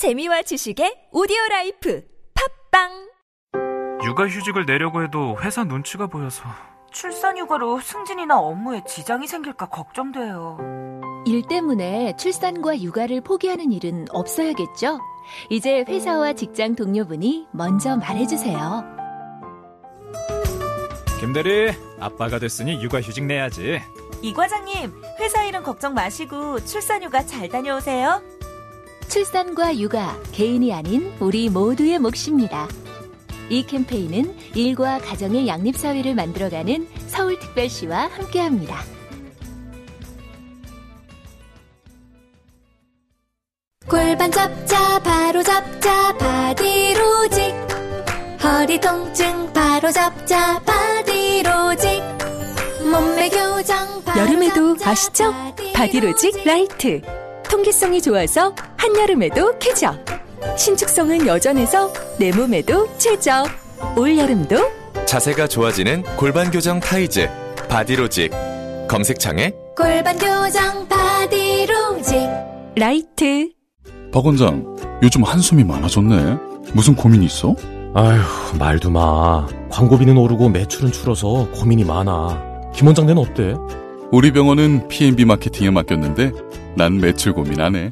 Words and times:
재미와 0.00 0.40
지식의 0.40 1.08
오디오 1.12 1.36
라이프 1.50 2.02
팟빵 2.72 3.10
육아휴직을 4.02 4.64
내려고 4.64 5.02
해도 5.02 5.36
회사 5.42 5.62
눈치가 5.62 6.06
보여서 6.06 6.44
출산 6.90 7.36
휴가로 7.36 7.80
승진이나 7.80 8.38
업무에 8.38 8.82
지장이 8.88 9.26
생길까 9.26 9.68
걱정돼요. 9.68 10.56
일 11.26 11.46
때문에 11.46 12.16
출산과 12.16 12.80
육아를 12.80 13.20
포기하는 13.20 13.72
일은 13.72 14.06
없어야겠죠? 14.08 15.00
이제 15.50 15.84
회사와 15.86 16.32
직장 16.32 16.74
동료분이 16.74 17.48
먼저 17.52 17.98
말해주세요. 17.98 18.82
김대리, 21.20 21.72
아빠가 22.00 22.38
됐으니 22.38 22.82
육아휴직 22.82 23.26
내야지. 23.26 23.82
이 24.22 24.32
과장님, 24.32 24.94
회사 25.18 25.44
일은 25.44 25.62
걱정 25.62 25.92
마시고 25.92 26.64
출산휴가 26.64 27.26
잘 27.26 27.50
다녀오세요. 27.50 28.39
출산과 29.10 29.76
육아, 29.78 30.16
개인이 30.30 30.72
아닌 30.72 31.12
우리 31.18 31.48
모두의 31.48 31.98
몫입니다. 31.98 32.68
이 33.48 33.66
캠페인은 33.66 34.36
일과 34.54 34.98
가정의 34.98 35.48
양립사회를 35.48 36.14
만들어가는 36.14 36.86
서울특별시와 37.08 38.06
함께합니다. 38.06 38.84
골반 43.88 44.30
잡자 44.30 45.00
바로 45.00 45.42
잡자 45.42 46.16
바디로직 46.16 47.52
허리 48.44 48.80
통증 48.80 49.52
바로 49.52 49.90
잡자 49.90 50.60
바디로직 50.60 52.00
몸매 52.92 53.28
교정 53.28 54.04
바로 54.04 54.20
여름에도 54.20 54.76
잡자, 54.76 54.90
아시죠? 54.92 55.34
바디로직 55.74 56.44
라이트 56.44 57.02
통기성이 57.50 58.00
좋아서 58.00 58.54
한여름에도 58.76 59.58
쾌적 59.58 59.96
신축성은 60.56 61.26
여전해서 61.26 61.92
내 62.18 62.30
몸에도 62.32 62.88
최적 62.96 63.46
올여름도 63.96 64.56
자세가 65.04 65.48
좋아지는 65.48 66.02
골반 66.16 66.50
교정 66.50 66.78
타이즈 66.78 67.28
바디로직 67.68 68.30
검색창에 68.88 69.52
골반 69.76 70.16
교정 70.16 70.86
바디로직 70.88 72.28
라이트 72.76 73.50
박 74.12 74.26
원장, 74.26 74.76
요즘 75.02 75.22
한숨이 75.22 75.62
많아졌네. 75.62 76.36
무슨 76.74 76.96
고민 76.96 77.22
있어? 77.22 77.54
아휴, 77.94 78.56
말도 78.58 78.90
마. 78.90 79.46
광고비는 79.70 80.16
오르고 80.16 80.48
매출은 80.48 80.90
줄어서 80.90 81.48
고민이 81.54 81.84
많아. 81.84 82.70
김 82.74 82.88
원장네는 82.88 83.22
어때? 83.22 83.54
우리 84.12 84.32
병원은 84.32 84.88
P&B 84.88 85.24
마케팅에 85.24 85.70
맡겼는데 85.70 86.32
난 86.76 86.98
매출 86.98 87.32
고민 87.32 87.60
안 87.60 87.76
해. 87.76 87.90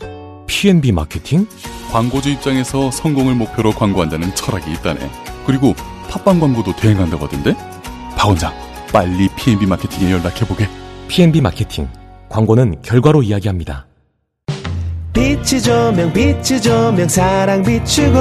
P&B 0.48 0.90
마케팅? 0.92 1.46
광고주 1.92 2.30
입장에서 2.30 2.90
성공을 2.90 3.34
목표로 3.34 3.70
광고한다는 3.70 4.34
철학이 4.34 4.72
있다네. 4.72 4.98
그리고 5.46 5.74
팟빵 6.10 6.40
광고도 6.40 6.74
대행한다고 6.74 7.26
하던데? 7.26 7.54
박 8.16 8.28
원장, 8.28 8.52
빨리 8.92 9.28
P&B 9.36 9.66
마케팅에 9.66 10.10
연락해보게. 10.10 10.68
P&B 11.06 11.40
마케팅. 11.40 11.88
광고는 12.28 12.82
결과로 12.82 13.22
이야기합니다. 13.22 13.86
빛이 15.12 15.62
조명 15.62 16.12
빛이 16.12 16.60
조명 16.60 17.08
사랑 17.08 17.62
비추고 17.62 18.18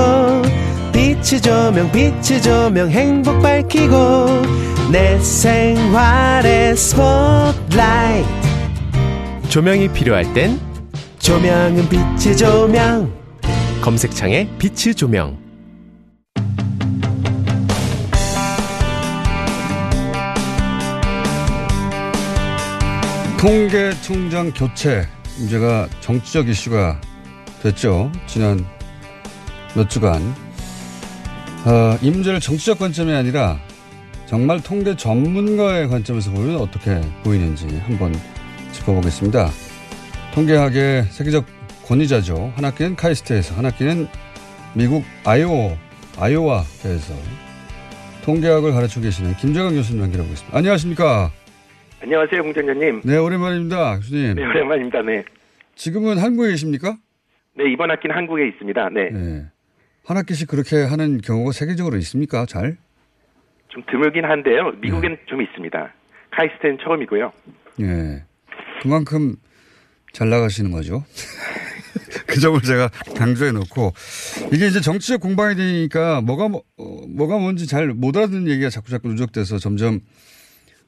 빛이 0.94 1.42
조명 1.42 1.92
빛이 1.92 2.42
조명 2.42 2.89
행복 2.92 3.42
밝히고 3.42 4.67
내 4.92 5.20
생활의 5.20 6.78
스포트라이트 6.78 8.28
조명이 9.50 9.92
필요할 9.92 10.34
땐 10.34 10.60
조명은 11.20 11.90
빛이 11.90 12.38
조명 12.38 13.14
검색창에 13.82 14.50
빛이 14.58 14.96
조명 14.96 15.38
통계총장 23.38 24.52
교체 24.54 25.06
문제가 25.38 25.88
정치적 26.02 26.50
이슈가 26.50 27.00
됐죠. 27.61 28.11
지난 28.26 28.66
몇 29.76 29.90
주간. 29.90 30.22
어, 31.66 31.98
이 32.02 32.10
문제를 32.10 32.40
정치적 32.40 32.80
관점이 32.80 33.14
아니라 33.14 33.60
정말 34.27 34.61
통계 34.61 34.93
전문가의 34.93 35.88
관점에서 35.88 36.32
보면 36.32 36.58
어떻게 36.58 36.99
보이는지 37.23 37.65
한번 37.77 38.14
짚어보겠습니다. 38.73 39.48
통계학의 40.33 41.04
세계적 41.04 41.45
권위자죠. 41.86 42.52
한 42.54 42.66
학기는 42.66 42.98
카이스트에서, 42.98 43.55
한 43.55 43.66
학기는 43.66 44.05
미국 44.76 45.05
아이오, 45.23 45.77
아이오와에서 46.20 47.14
통계학을 48.26 48.73
가르치고 48.73 49.04
계시는 49.04 49.36
김정은 49.37 49.76
교수님 49.76 50.04
연결하고 50.04 50.30
있습니다. 50.30 50.58
안녕하십니까? 50.58 51.32
안녕하세요, 52.02 52.43
공장장님. 52.43 53.02
네, 53.05 53.16
오랜만입니다, 53.16 53.95
교수님. 53.95 54.36
네, 54.36 54.45
오랜만입니다. 54.45 55.04
네. 55.04 55.23
지금은 55.76 56.17
한국에 56.17 56.49
계십니까? 56.49 56.98
네, 57.55 57.71
이번 57.71 57.89
학기는 57.92 58.14
한국에 58.14 58.45
있습니다. 58.49 58.89
네. 58.89 59.10
네. 59.10 59.45
한 60.04 60.17
학기씩 60.17 60.49
그렇게 60.49 60.83
하는 60.83 61.21
경우가 61.21 61.54
세계적으로 61.54 61.95
있습니까? 61.98 62.45
잘? 62.45 62.77
좀 63.77 63.83
드물긴 63.89 64.26
한데요. 64.26 64.71
미국엔 64.82 65.17
좀 65.27 65.42
있습니다. 65.42 65.93
카이스트는 66.32 66.80
처음이고요. 66.83 67.32
예. 67.82 68.23
그만큼 68.82 69.36
잘 70.14 70.30
나가시는 70.30 70.71
거죠. 70.71 71.04
그 72.26 72.39
점을 72.39 72.60
제가 72.61 72.89
강조해 73.16 73.52
놓고 73.52 73.93
이게 74.52 74.67
이제 74.67 74.82
정치적 74.82 75.21
공방이 75.21 75.55
되니까 75.55 76.21
뭐가 76.21 76.48
뭐, 76.48 76.64
어, 76.77 77.02
뭐가 77.08 77.37
뭔지 77.37 77.67
잘 77.67 77.87
못 77.93 78.17
알아듣는 78.17 78.49
얘기가 78.49 78.70
자꾸 78.70 78.89
자꾸 78.89 79.10
누적돼서 79.10 79.60
점점 79.60 79.99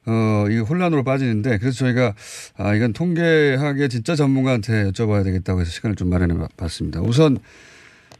어, 0.06 0.46
이 0.50 0.58
혼란으로 0.58 1.04
빠지는데 1.04 1.58
그래서 1.58 1.78
저희가 1.78 2.14
아, 2.56 2.74
이건 2.74 2.92
통계학의 2.92 3.88
진짜 3.88 4.14
전문가한테 4.16 4.90
여쭤봐야 4.90 5.22
되겠다고 5.24 5.60
해서 5.60 5.70
시간을 5.70 5.94
좀 5.94 6.10
마련해 6.10 6.34
봤습니다. 6.56 7.00
우선 7.00 7.38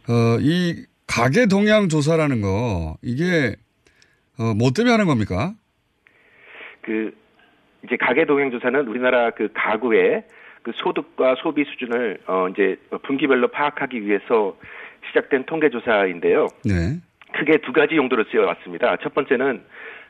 어, 0.09 0.39
이 0.41 0.85
가계 1.07 1.47
동향 1.47 1.89
조사라는 1.89 2.41
거 2.41 2.97
이게 3.03 3.57
어, 4.41 4.55
뭐 4.55 4.71
때문에 4.75 4.93
하는 4.93 5.07
겁니까? 5.07 5.53
그 6.81 7.13
이제 7.85 7.97
가계 7.97 8.25
동향 8.25 8.51
조사는 8.51 8.89
우리나라 8.89 9.31
그 9.31 9.51
가구의 9.53 10.25
그 10.63 10.73
소득과 10.75 11.37
소비 11.43 11.65
수준을 11.65 12.21
어 12.27 12.49
이제 12.49 12.77
분기별로 13.03 13.49
파악하기 13.49 14.07
위해서 14.07 14.57
시작된 15.09 15.45
통계 15.45 15.69
조사인데요. 15.69 16.49
네. 16.65 16.99
크게 17.33 17.59
두 17.59 17.73
가지 17.73 17.97
용도로 17.97 18.25
쓰여 18.31 18.47
왔습니다. 18.47 18.97
첫 19.03 19.15
번째는 19.15 19.63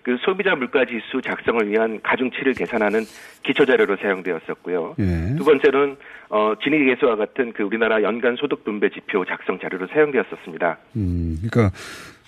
그 0.02 0.16
소비자 0.20 0.54
물가 0.54 0.84
지수 0.86 1.20
작성을 1.22 1.68
위한 1.68 2.00
가중치를 2.02 2.54
계산하는 2.54 3.00
기초 3.42 3.66
자료로 3.66 3.96
사용되었었고요. 3.96 4.96
예. 4.98 5.36
두 5.36 5.44
번째는 5.44 5.96
어 6.30 6.54
진위 6.62 6.84
계수와 6.86 7.16
같은 7.16 7.52
그 7.52 7.62
우리나라 7.62 8.02
연간 8.02 8.36
소득 8.36 8.64
분배 8.64 8.88
지표 8.90 9.24
작성 9.24 9.58
자료로 9.58 9.88
사용되었었습니다. 9.88 10.78
음, 10.96 11.36
그러니까 11.42 11.76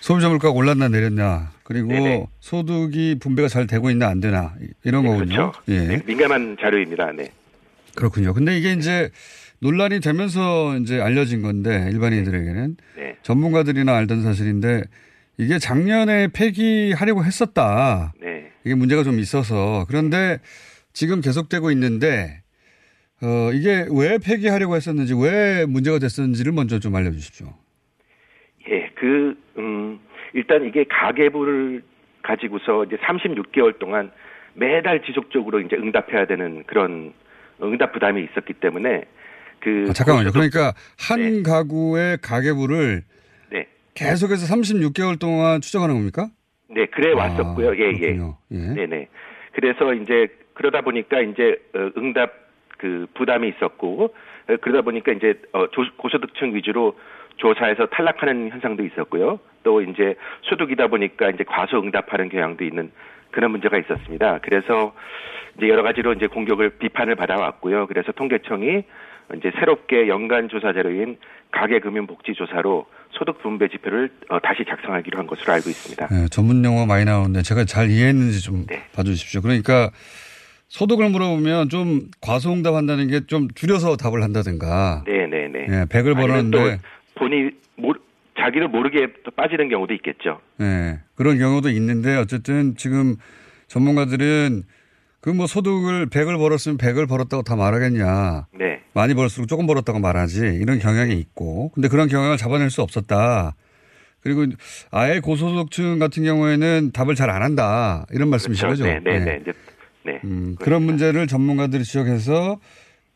소비자 0.03 0.27
물가가 0.27 0.53
올랐나 0.53 0.89
내렸냐, 0.89 1.53
그리고 1.63 1.87
네네. 1.87 2.27
소득이 2.41 3.19
분배가 3.21 3.47
잘 3.47 3.67
되고 3.67 3.89
있나 3.89 4.09
안 4.09 4.19
되나 4.19 4.53
이런 4.83 5.03
네, 5.03 5.09
거군요. 5.09 5.51
그렇죠. 5.53 5.53
예. 5.69 5.79
네, 5.87 6.01
민감한 6.05 6.57
자료입니다. 6.59 7.13
네. 7.13 7.31
그렇군요. 7.95 8.33
근데 8.33 8.57
이게 8.57 8.73
이제 8.73 9.11
논란이 9.59 10.01
되면서 10.01 10.77
이제 10.79 10.99
알려진 10.99 11.41
건데 11.41 11.87
일반인들에게는 11.89 12.75
네. 12.97 13.15
전문가들이나 13.21 13.95
알던 13.95 14.23
사실인데 14.23 14.83
이게 15.37 15.57
작년에 15.57 16.27
폐기하려고 16.33 17.23
했었다. 17.23 18.11
네. 18.21 18.51
이게 18.65 18.75
문제가 18.75 19.05
좀 19.05 19.19
있어서 19.19 19.85
그런데 19.87 20.39
지금 20.91 21.21
계속되고 21.21 21.71
있는데 21.71 22.41
어 23.21 23.51
이게 23.53 23.87
왜 23.89 24.17
폐기하려고 24.17 24.75
했었는지 24.75 25.13
왜 25.13 25.65
문제가 25.65 25.97
됐었는지를 25.97 26.51
먼저 26.51 26.79
좀 26.79 26.93
알려주십시오. 26.93 27.62
예, 29.03 29.07
그, 29.07 29.35
음, 29.57 29.99
일단 30.33 30.65
이게 30.65 30.85
가계부를 30.89 31.83
가지고서 32.21 32.85
이제 32.85 32.95
36개월 32.97 33.77
동안 33.79 34.11
매달 34.53 35.03
지속적으로 35.03 35.59
이제 35.59 35.75
응답해야 35.75 36.25
되는 36.25 36.63
그런 36.65 37.13
응답 37.61 37.91
부담이 37.93 38.23
있었기 38.23 38.53
때문에 38.53 39.03
그. 39.59 39.87
아, 39.89 39.93
잠깐만요. 39.93 40.31
그러니까 40.31 40.73
한 40.97 41.43
가구의 41.43 42.19
가계부를 42.21 43.03
네. 43.51 43.67
계속해서 43.93 44.53
36개월 44.55 45.19
동안 45.19 45.61
추적하는 45.61 45.95
겁니까? 45.95 46.29
네, 46.69 46.85
그래 46.87 47.11
아, 47.13 47.15
왔었고요. 47.17 47.75
예, 47.77 47.89
예. 47.93 48.13
그렇군요. 48.15 48.37
예. 48.51 48.57
네네. 48.57 49.07
그래서 49.53 49.93
이제 49.93 50.27
그러다 50.53 50.81
보니까 50.81 51.19
이제 51.21 51.57
어, 51.75 51.89
응답 51.97 52.31
그 52.77 53.05
부담이 53.13 53.49
있었고 53.49 54.03
어, 54.05 54.55
그러다 54.61 54.81
보니까 54.81 55.11
이제 55.13 55.39
어, 55.53 55.67
조- 55.71 55.95
고소득층 55.97 56.55
위주로 56.55 56.97
조사에서 57.37 57.87
탈락하는 57.87 58.49
현상도 58.49 58.85
있었고요. 58.85 59.39
또 59.63 59.81
이제 59.81 60.15
소득이다 60.43 60.87
보니까 60.87 61.29
이제 61.29 61.43
과소 61.43 61.79
응답하는 61.79 62.29
경향도 62.29 62.63
있는 62.63 62.91
그런 63.31 63.51
문제가 63.51 63.77
있었습니다. 63.77 64.39
그래서 64.43 64.93
이제 65.57 65.67
여러 65.69 65.83
가지로 65.83 66.13
이제 66.13 66.27
공격을 66.27 66.77
비판을 66.79 67.15
받아왔고요. 67.15 67.87
그래서 67.87 68.11
통계청이 68.11 68.83
이제 69.37 69.51
새롭게 69.57 70.07
연간 70.07 70.49
조사 70.49 70.73
자료인 70.73 71.17
가계금융복지조사로 71.51 72.85
소득 73.11 73.41
분배 73.41 73.67
지표를 73.67 74.09
어, 74.29 74.39
다시 74.39 74.63
작성하기로 74.67 75.17
한 75.19 75.27
것으로 75.27 75.53
알고 75.53 75.69
있습니다. 75.69 76.07
네, 76.07 76.27
전문 76.29 76.63
용어 76.65 76.85
많이 76.85 77.05
나오는데 77.05 77.41
제가 77.43 77.65
잘 77.65 77.89
이해했는지 77.89 78.43
좀 78.43 78.65
네. 78.67 78.83
봐주십시오. 78.95 79.41
그러니까 79.41 79.91
소득을 80.67 81.09
물어보면 81.09 81.69
좀 81.69 82.01
과소응답 82.21 82.73
한다는 82.73 83.07
게 83.07 83.21
좀 83.27 83.47
줄여서 83.53 83.95
답을 83.97 84.23
한다든가. 84.23 85.03
네네네. 85.05 85.59
예, 85.69 85.85
100을 85.85 86.17
아니면 86.17 86.51
또 86.51 86.57
벌었는데 86.59 86.79
본인 87.15 87.51
모, 87.75 87.93
자기를 88.39 88.67
모르게 88.69 89.07
또 89.23 89.31
빠지는 89.31 89.69
경우도 89.69 89.93
있겠죠. 89.95 90.39
예, 90.61 90.99
그런 91.15 91.37
경우도 91.37 91.69
있는데 91.69 92.15
어쨌든 92.17 92.75
지금 92.75 93.15
전문가들은 93.67 94.63
그 95.21 95.29
뭐 95.29 95.47
소득을 95.47 96.07
100을 96.09 96.37
벌었으면 96.37 96.77
100을 96.77 97.07
벌었다고 97.07 97.43
다 97.43 97.55
말하겠냐. 97.55 98.47
네. 98.59 98.81
많이 98.93 99.13
벌었을수록 99.13 99.47
조금 99.47 99.65
벌었다고 99.67 99.99
말하지. 99.99 100.39
이런 100.61 100.79
경향이 100.79 101.17
있고. 101.17 101.69
근데 101.73 101.87
그런 101.87 102.09
경향을 102.09 102.35
잡아낼 102.35 102.69
수 102.69 102.81
없었다. 102.81 103.55
그리고 104.19 104.45
아예 104.91 105.21
고소득층 105.21 105.97
같은 105.97 106.23
경우에는 106.25 106.91
답을 106.91 107.15
잘 107.15 107.29
안 107.29 107.41
한다. 107.41 108.05
이런 108.11 108.29
말씀이신 108.29 108.67
그렇죠. 108.67 108.83
거죠? 108.83 108.93
네, 108.93 108.99
네, 108.99 109.15
예. 109.15 109.19
네. 109.23 109.39
이제, 109.41 109.53
네. 110.05 110.19
음, 110.25 110.55
그런 110.59 110.83
문제를 110.83 111.25
전문가들이 111.27 111.85
지적해서 111.85 112.59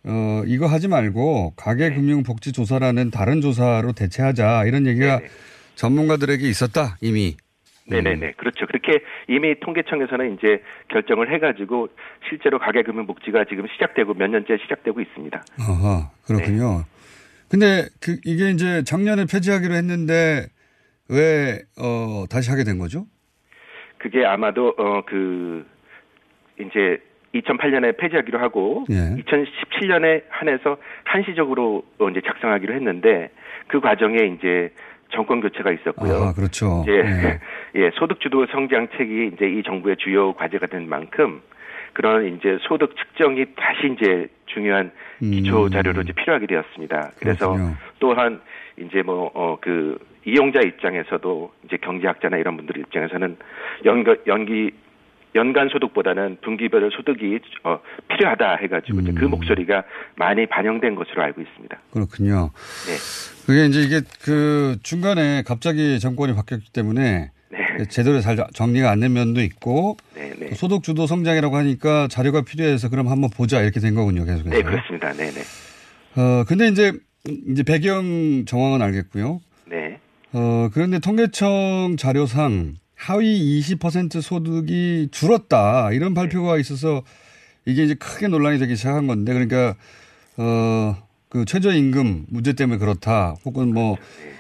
어, 0.10 0.44
이거 0.46 0.68
하지 0.68 0.88
말고 0.88 1.54
가계금융복지조사라는 1.58 3.12
다른 3.12 3.42
조사로 3.42 3.92
대체하자 3.92 4.64
이런 4.66 4.88
얘기가 4.88 5.20
전문가들에게 5.76 6.48
있었다 6.48 6.98
이미. 7.02 7.36
네네네. 7.90 8.34
그렇죠. 8.34 8.66
그렇게 8.66 9.02
이미 9.30 9.58
통계청에서는 9.60 10.36
이제 10.36 10.62
결정을 10.90 11.34
해가지고 11.34 11.90
실제로 12.28 12.60
가계금융복지가 12.60 13.46
지금 13.46 13.66
시작되고 13.68 14.14
몇 14.14 14.28
년째 14.30 14.58
시작되고 14.64 15.00
있습니다. 15.00 15.42
아하, 15.60 16.10
그렇군요. 16.26 16.84
근데 17.50 17.86
그 18.02 18.18
이게 18.26 18.50
이제 18.52 18.84
작년에 18.84 19.26
폐지하기로 19.32 19.74
했는데 19.74 20.48
왜 21.10 21.60
어, 21.80 22.26
다시 22.30 22.50
하게 22.50 22.64
된 22.66 22.78
거죠? 22.78 23.06
그게 23.98 24.26
아마도 24.26 24.74
어 24.78 25.02
그 25.06 25.66
이제 26.60 26.98
2008년에 27.42 27.98
폐지하기로 27.98 28.40
하고 28.40 28.86
예. 28.90 29.16
2017년에 29.22 30.24
한해서 30.30 30.78
한시적으로 31.04 31.84
어, 32.00 32.10
이제 32.10 32.22
작성하기로 32.26 32.74
했는데 32.74 33.30
그 33.68 33.80
과정에 33.80 34.18
이제 34.38 34.72
정권 35.10 35.42
교체가 35.42 35.72
있었고요. 35.72 36.14
아, 36.14 36.34
그렇죠. 36.34 36.84
이제 36.84 36.92
예. 36.94 37.40
예, 37.76 37.92
소득 37.96 38.20
주도 38.20 38.46
성장책이 38.48 39.32
이제 39.34 39.46
이 39.46 39.64
정부의 39.64 39.98
주요 39.98 40.34
과제가 40.34 40.68
된 40.68 40.90
만큼 40.90 41.42
그런 41.94 42.36
이제 42.36 42.58
소득 42.62 42.96
측정이 42.96 43.46
다시 43.56 43.94
이제 43.94 44.28
중요한 44.46 44.92
기초 45.20 45.70
자료로 45.70 46.02
이제 46.02 46.14
필요하게 46.14 46.46
되었습니다. 46.48 47.12
그래서 47.20 47.52
음. 47.52 47.56
그렇군요. 47.56 47.76
또한 48.00 48.42
이제 48.78 49.02
뭐어그 49.02 49.98
이용자 50.26 50.62
입장에서도 50.62 51.52
이제 51.66 51.78
경제학자나 51.78 52.38
이런 52.38 52.58
분들 52.58 52.78
입장에서는 52.78 53.38
연가, 53.86 54.16
연기 54.28 54.72
연간 55.38 55.70
소득보다는 55.70 56.40
분기별 56.44 56.90
소득이 56.92 57.40
어, 57.64 57.80
필요하다 58.10 58.56
해가지고 58.64 58.98
그 59.16 59.26
음. 59.26 59.30
목소리가 59.30 59.84
많이 60.16 60.46
반영된 60.48 60.96
것으로 60.96 61.22
알고 61.24 61.42
있습니다. 61.42 61.78
그렇군요. 61.92 62.52
네. 62.88 62.96
그게 63.46 63.66
이제 63.68 63.82
이게 63.82 64.02
그 64.24 64.78
중간에 64.84 65.44
갑자기 65.46 66.00
정권이 66.00 66.34
바뀌었기 66.36 66.72
때문에 66.74 67.32
제대로 67.90 68.20
잘 68.20 68.36
정리가 68.54 68.90
안 68.92 69.00
된 69.00 69.14
면도 69.14 69.42
있고 69.42 69.96
네, 70.16 70.34
네. 70.40 70.50
또 70.50 70.56
소득 70.56 70.84
주도 70.84 71.06
성장이라고 71.06 71.56
하니까 71.56 72.08
자료가 72.10 72.42
필요해서 72.42 72.90
그럼 72.90 73.08
한번 73.08 73.30
보자 73.30 73.62
이렇게 73.62 73.80
된 73.80 73.94
거군요. 73.94 74.26
계속해서. 74.26 74.50
네, 74.50 74.62
그렇습니다. 74.64 75.14
네, 75.14 75.30
네. 75.32 75.42
어 76.20 76.44
근데 76.48 76.68
이제 76.68 76.92
이제 77.50 77.62
배경 77.64 78.46
정황은 78.46 78.82
알겠고요. 78.82 79.40
네. 79.68 80.00
어 80.34 80.70
그런데 80.74 81.00
통계청 81.00 81.96
자료상 81.98 82.74
하위 82.98 83.62
20% 83.62 84.22
소득이 84.22 85.10
줄었다 85.12 85.92
이런 85.94 86.14
발표가 86.14 86.58
있어서 86.58 87.04
이게 87.66 87.84
이제 87.84 87.94
크게 87.94 88.28
논란이 88.28 88.60
되기 88.60 88.76
시작한 88.76 89.08
건데 89.08 89.34
그러니까 89.34 89.76
어그 90.38 91.46
최저임금 91.46 92.26
문제 92.30 92.54
때문에 92.54 92.80
그렇다 92.80 93.36
혹은 93.46 93.74
뭐 93.74 93.98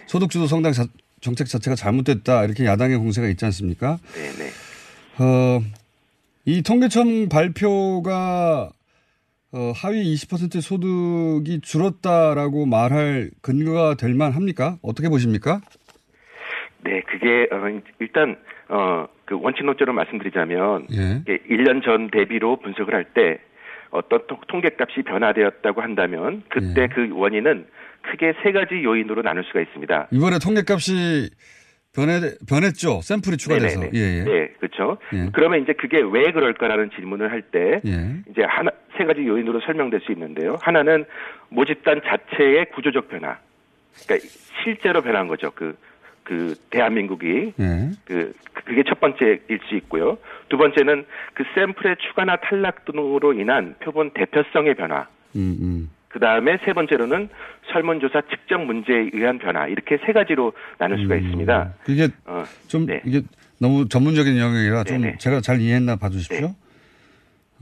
소득 0.07 0.29
주도 0.31 0.47
성장 0.47 0.73
자- 0.73 0.87
정책 1.21 1.47
자체가 1.47 1.75
잘못됐다 1.75 2.43
이렇게 2.45 2.65
야당의 2.65 2.97
공세가 2.97 3.27
있지 3.27 3.45
않습니까? 3.45 3.99
네, 4.13 4.31
네. 4.37 4.49
어, 5.23 5.61
이 6.45 6.61
통계청 6.61 7.29
발표가 7.29 8.69
어, 9.51 9.71
하위 9.75 10.13
20% 10.15 10.61
소득이 10.61 11.61
줄었다라고 11.61 12.65
말할 12.65 13.31
근거가 13.41 13.95
될 13.95 14.13
만합니까? 14.13 14.77
어떻게 14.81 15.09
보십니까? 15.09 15.61
네, 16.87 17.01
그게 17.01 17.47
어, 17.51 17.81
일단 17.99 18.37
어, 18.69 19.07
그 19.25 19.37
원칙 19.41 19.65
논조로 19.65 19.91
말씀드리자면 19.93 20.87
예. 20.93 21.21
이게 21.21 21.37
1년 21.49 21.83
전 21.83 22.09
대비로 22.09 22.57
분석을 22.57 22.93
할 22.93 23.05
때 23.13 23.39
어떤 23.89 24.25
통- 24.27 24.39
통계값이 24.47 25.01
변화되었다고 25.03 25.81
한다면 25.81 26.43
그때 26.49 26.83
예. 26.83 26.87
그 26.87 27.09
원인은 27.11 27.65
크게 28.03 28.33
세 28.43 28.51
가지 28.51 28.83
요인으로 28.83 29.21
나눌 29.21 29.43
수가 29.45 29.59
있습니다. 29.61 30.07
이번에 30.11 30.37
통계값이 30.39 31.29
변해, 31.95 32.19
변했죠. 32.47 33.01
샘플이 33.01 33.37
추가돼서. 33.37 33.79
네네네. 33.81 33.97
예, 33.99 34.19
예. 34.19 34.23
네, 34.23 34.47
그렇죠. 34.59 34.97
예. 35.13 35.29
그러면 35.33 35.63
이제 35.63 35.73
그게 35.73 35.99
왜 35.99 36.31
그럴까라는 36.31 36.91
질문을 36.95 37.31
할때 37.31 37.81
예. 37.85 38.15
이제 38.31 38.43
하나 38.43 38.71
세 38.97 39.03
가지 39.05 39.25
요인으로 39.25 39.59
설명될 39.61 40.01
수 40.01 40.11
있는데요. 40.13 40.57
하나는 40.61 41.05
모집단 41.49 42.01
자체의 42.05 42.67
구조적 42.71 43.09
변화. 43.09 43.37
그러니까 44.05 44.27
실제로 44.63 45.01
변한 45.01 45.27
거죠. 45.27 45.51
그, 45.55 45.75
그 46.27 46.55
대한민국이 46.71 47.53
예. 47.57 47.89
그 48.03 48.33
그게 48.51 48.83
첫 48.85 48.99
번째일 48.99 49.59
수 49.69 49.75
있고요. 49.75 50.17
두 50.49 50.57
번째는 50.57 51.05
그 51.33 51.43
샘플의 51.55 51.95
추가나 52.05 52.35
탈락 52.35 52.83
등으로 52.83 53.31
인한 53.31 53.75
표본 53.79 54.11
대표성의 54.11 54.75
변화. 54.75 55.07
음, 55.37 55.57
음. 55.61 55.89
그 56.09 56.19
다음에 56.19 56.57
세 56.65 56.73
번째로는 56.73 57.29
설문조사 57.71 58.23
측정 58.29 58.67
문제에 58.67 59.09
의한 59.13 59.37
변화. 59.39 59.67
이렇게 59.67 59.97
세 60.05 60.11
가지로 60.11 60.51
나눌 60.77 61.01
수가 61.01 61.15
있습니다. 61.15 61.73
이게 61.87 62.09
어, 62.25 62.43
좀 62.67 62.85
네. 62.85 63.01
이게 63.05 63.21
너무 63.57 63.87
전문적인 63.87 64.37
영역이라 64.37 64.83
좀 64.83 65.01
네네. 65.01 65.17
제가 65.19 65.39
잘 65.39 65.61
이해했나 65.61 65.95
봐주십시오. 65.95 66.53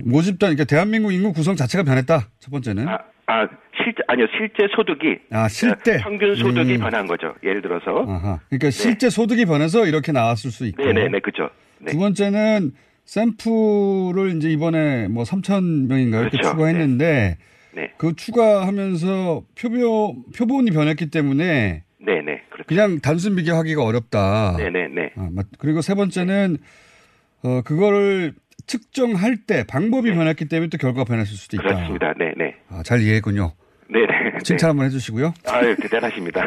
모집단, 0.03 0.49
그러니까 0.55 0.63
대한민국 0.65 1.11
인구 1.13 1.31
구성 1.33 1.55
자체가 1.55 1.83
변했다. 1.83 2.29
첫 2.39 2.51
번째는. 2.51 2.87
아, 2.87 2.97
아, 3.27 3.47
실제, 3.83 4.01
아니요, 4.07 4.27
실제 4.37 4.67
소득이. 4.75 5.17
아, 5.31 5.47
실제? 5.47 5.97
평균 5.97 6.35
소득이 6.35 6.75
음. 6.75 6.79
변한 6.79 7.07
거죠. 7.07 7.33
예를 7.43 7.61
들어서. 7.61 8.05
아하. 8.07 8.39
그러니까 8.49 8.69
실제 8.71 9.09
소득이 9.09 9.45
변해서 9.45 9.85
이렇게 9.85 10.11
나왔을 10.11 10.51
수 10.51 10.65
있고. 10.67 10.83
네네네, 10.83 11.19
그죠. 11.19 11.49
네. 11.79 11.91
두 11.91 11.97
번째는 11.99 12.71
샘플을 13.05 14.35
이제 14.37 14.49
이번에 14.49 15.07
뭐 15.07 15.23
3천 15.23 15.87
명인가 15.87 16.21
이렇게 16.21 16.37
그렇죠. 16.37 16.51
추가했는데 16.51 17.37
네. 17.73 17.91
그 17.97 18.15
추가하면서 18.15 19.43
표본 19.59 20.23
표본이 20.35 20.71
변했기 20.71 21.09
때문에 21.11 21.83
네네, 21.99 22.41
그렇죠. 22.49 22.67
그냥 22.67 22.99
단순 23.01 23.35
비교하기가 23.35 23.83
어렵다. 23.83 24.55
네네네. 24.57 25.11
아, 25.17 25.29
맞- 25.31 25.47
그리고 25.59 25.81
세 25.81 25.93
번째는 25.95 26.57
어 27.43 27.61
그거를 27.63 28.33
측정할 28.67 29.37
때 29.45 29.63
방법이 29.67 30.13
변했기 30.13 30.45
때문에 30.45 30.69
또 30.69 30.77
결과가 30.77 31.05
변했을 31.05 31.35
수도 31.35 31.57
있다. 31.57 31.63
그렇습니다. 31.63 32.13
네 32.17 32.33
네. 32.37 32.55
아, 32.69 32.81
잘 32.83 33.01
이해했군요. 33.01 33.53
네 33.89 33.99
네. 33.99 34.37
칭찬 34.43 34.71
한번 34.71 34.87
해주시고요. 34.87 35.33
아유, 35.47 35.75
대단하십니다. 35.77 36.45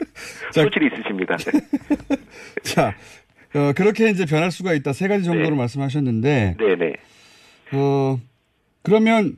소질이 0.52 0.88
있으십니다. 0.92 1.36
네. 1.36 2.16
자, 2.62 2.94
어, 3.54 3.72
그렇게 3.74 4.10
이제 4.10 4.24
변할 4.26 4.50
수가 4.50 4.74
있다. 4.74 4.92
세 4.92 5.08
가지 5.08 5.24
정도로 5.24 5.50
네. 5.50 5.56
말씀하셨는데, 5.56 6.56
네 6.58 6.76
네. 6.76 6.92
어, 7.72 8.18
그러면 8.82 9.36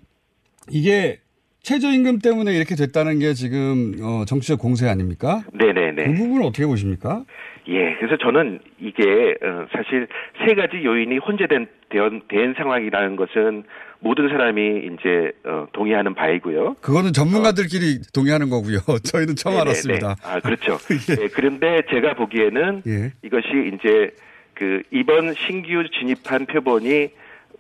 이게 0.71 1.21
최저임금 1.63 2.19
때문에 2.19 2.55
이렇게 2.55 2.75
됐다는 2.75 3.19
게 3.21 3.35
지금, 3.35 3.95
어, 4.03 4.25
정치적 4.27 4.59
공세 4.59 4.89
아닙니까? 4.89 5.45
네네네. 5.53 6.05
그 6.05 6.15
부분은 6.15 6.47
어떻게 6.47 6.67
보십니까? 6.67 7.25
예, 7.69 7.95
그래서 7.97 8.17
저는 8.17 8.61
이게 8.81 9.37
어, 9.43 9.67
사실 9.73 10.09
세 10.45 10.55
가지 10.55 10.85
요인이 10.85 11.19
혼재된 11.19 11.69
된, 11.91 12.23
된 12.29 12.55
상황이라는 12.57 13.17
것은 13.17 13.65
모든 14.01 14.29
사람이 14.29 14.91
이제 14.93 15.33
어, 15.45 15.69
동의하는 15.73 16.15
바이고요. 16.15 16.75
그거는 16.81 17.13
전문가들끼리 17.13 18.01
동의하는 18.13 18.51
거고요. 18.51 18.79
저희는 19.05 19.37
처음 19.37 19.55
네네네. 19.55 19.71
알았습니다. 19.71 20.17
아 20.25 20.41
그렇죠. 20.41 20.79
예, 21.23 21.29
그런데 21.29 21.83
제가 21.91 22.15
보기에는 22.15 22.83
예. 22.87 23.13
이것이 23.23 23.49
이제 23.75 24.11
그 24.55 24.83
이번 24.91 25.35
신규 25.35 25.85
진입한 25.99 26.47
표본이 26.47 27.11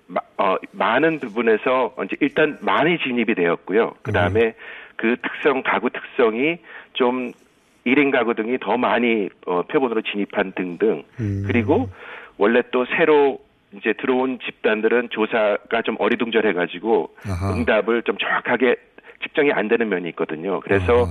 마, 0.08 0.20
어, 0.36 0.56
많은 0.72 1.20
부분에서 1.20 1.94
이제 2.04 2.16
일단 2.20 2.58
많이 2.60 2.98
진입이 2.98 3.34
되었고요. 3.34 3.94
그 4.02 4.12
다음에 4.12 4.54
그 4.96 5.16
특성 5.22 5.62
가구 5.62 5.90
특성이 5.90 6.58
좀 6.92 7.32
1인 7.86 8.12
가구 8.12 8.34
등이 8.34 8.58
더 8.58 8.76
많이 8.76 9.28
어, 9.46 9.62
표본으로 9.62 10.02
진입한 10.02 10.52
등등 10.52 11.02
음. 11.20 11.44
그리고 11.46 11.88
원래 12.38 12.62
또 12.70 12.84
새로 12.96 13.40
이제 13.74 13.92
들어온 13.94 14.38
집단들은 14.44 15.08
조사가 15.10 15.82
좀 15.82 15.96
어리둥절해 15.98 16.52
가지고 16.52 17.14
아하. 17.26 17.54
응답을 17.54 18.02
좀 18.02 18.16
정확하게 18.18 18.76
측정이 19.22 19.52
안 19.52 19.68
되는 19.68 19.88
면이 19.88 20.08
있거든요. 20.10 20.60
그래서 20.60 21.06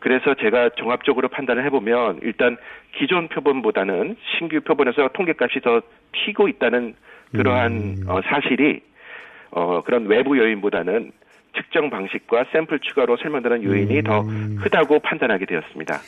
그래서 0.00 0.34
제가 0.34 0.70
종합적으로 0.76 1.28
판단을 1.28 1.64
해보면 1.64 2.20
일단 2.22 2.56
기존 2.98 3.28
표본보다는 3.28 4.16
신규 4.36 4.60
표본에서 4.60 5.08
통계값이 5.14 5.60
더 5.60 5.80
튀고 6.12 6.48
있다는 6.48 6.94
그러한 7.32 8.04
어, 8.06 8.20
사실이 8.22 8.82
어, 9.52 9.82
그런 9.82 10.06
외부 10.06 10.36
요인보다는 10.36 11.12
측정 11.54 11.90
방식과 11.90 12.44
샘플 12.52 12.78
추가로 12.80 13.16
설명되는 13.16 13.62
요인이 13.64 14.02
더 14.02 14.24
크다고 14.62 15.00
판단하게 15.00 15.46
되었습니다. 15.46 16.00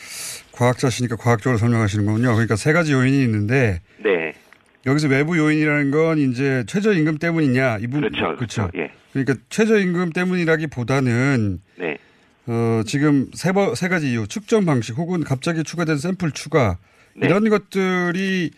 과학자시니까 0.53 1.17
과학적으로 1.17 1.59
설명하시는군요. 1.59 2.33
그러니까 2.33 2.57
세 2.57 2.73
가지 2.73 2.93
요인이 2.93 3.23
있는데 3.25 3.81
네, 4.03 4.33
여기서 4.87 5.09
외부 5.09 5.37
요인이라는 5.39 5.91
건 5.91 6.19
이제 6.19 6.65
최저임금 6.67 7.19
때문이냐 7.19 7.79
이분 7.81 8.01
그렇죠, 8.01 8.37
그렇죠. 8.37 8.71
예, 8.77 8.91
그러니까 9.13 9.35
최저임금 9.51 10.11
때문이라기보다는 10.13 11.59
네, 11.77 11.99
어, 12.47 12.83
지금 12.87 13.27
세, 13.35 13.53
버- 13.53 13.75
세 13.75 13.89
가지 13.89 14.11
이유 14.13 14.27
측정 14.27 14.65
방식 14.65 14.97
혹은 14.97 15.25
갑자기 15.25 15.63
추가된 15.65 15.97
샘플 15.99 16.31
추가 16.33 16.79
네. 17.15 17.27
이런 17.27 17.49
것들이 17.49 18.51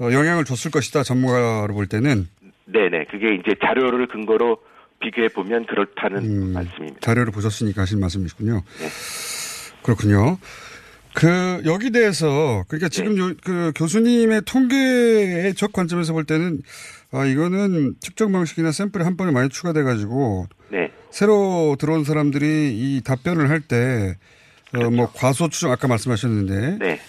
어, 0.00 0.10
영향을 0.12 0.44
줬을 0.44 0.70
것이다 0.70 1.02
전문가로 1.02 1.72
볼 1.74 1.86
때는 1.86 2.28
네, 2.66 2.88
네. 2.88 3.04
그게 3.10 3.34
이제 3.34 3.54
자료를 3.64 4.06
근거로 4.08 4.58
비교해 5.00 5.28
보면 5.28 5.66
그렇다는 5.66 6.52
말씀입니다. 6.52 7.00
자료를 7.00 7.32
보셨으니까 7.32 7.82
하신 7.82 8.00
말씀이시군요. 8.00 8.62
그렇군요. 9.82 10.38
그 11.14 11.62
여기 11.64 11.90
대해서 11.90 12.64
그러니까 12.68 12.88
지금 12.88 13.18
요, 13.18 13.34
그 13.42 13.72
교수님의 13.74 14.42
통계의 14.46 15.54
적 15.54 15.72
관점에서 15.72 16.12
볼 16.12 16.24
때는 16.24 16.62
아 17.10 17.24
이거는 17.24 17.96
측정 18.00 18.30
방식이나 18.30 18.70
샘플이 18.70 19.02
한 19.02 19.16
번에 19.16 19.32
많이 19.32 19.48
추가돼 19.48 19.82
가지고 19.82 20.46
네, 20.70 20.92
새로 21.10 21.76
들어온 21.80 22.04
사람들이 22.04 22.70
이 22.72 23.02
답변을 23.04 23.50
할때어뭐 23.50 25.10
과소 25.14 25.48
추정 25.48 25.72
아까 25.72 25.88
말씀하셨는데 25.88 26.78
네. 26.78 27.00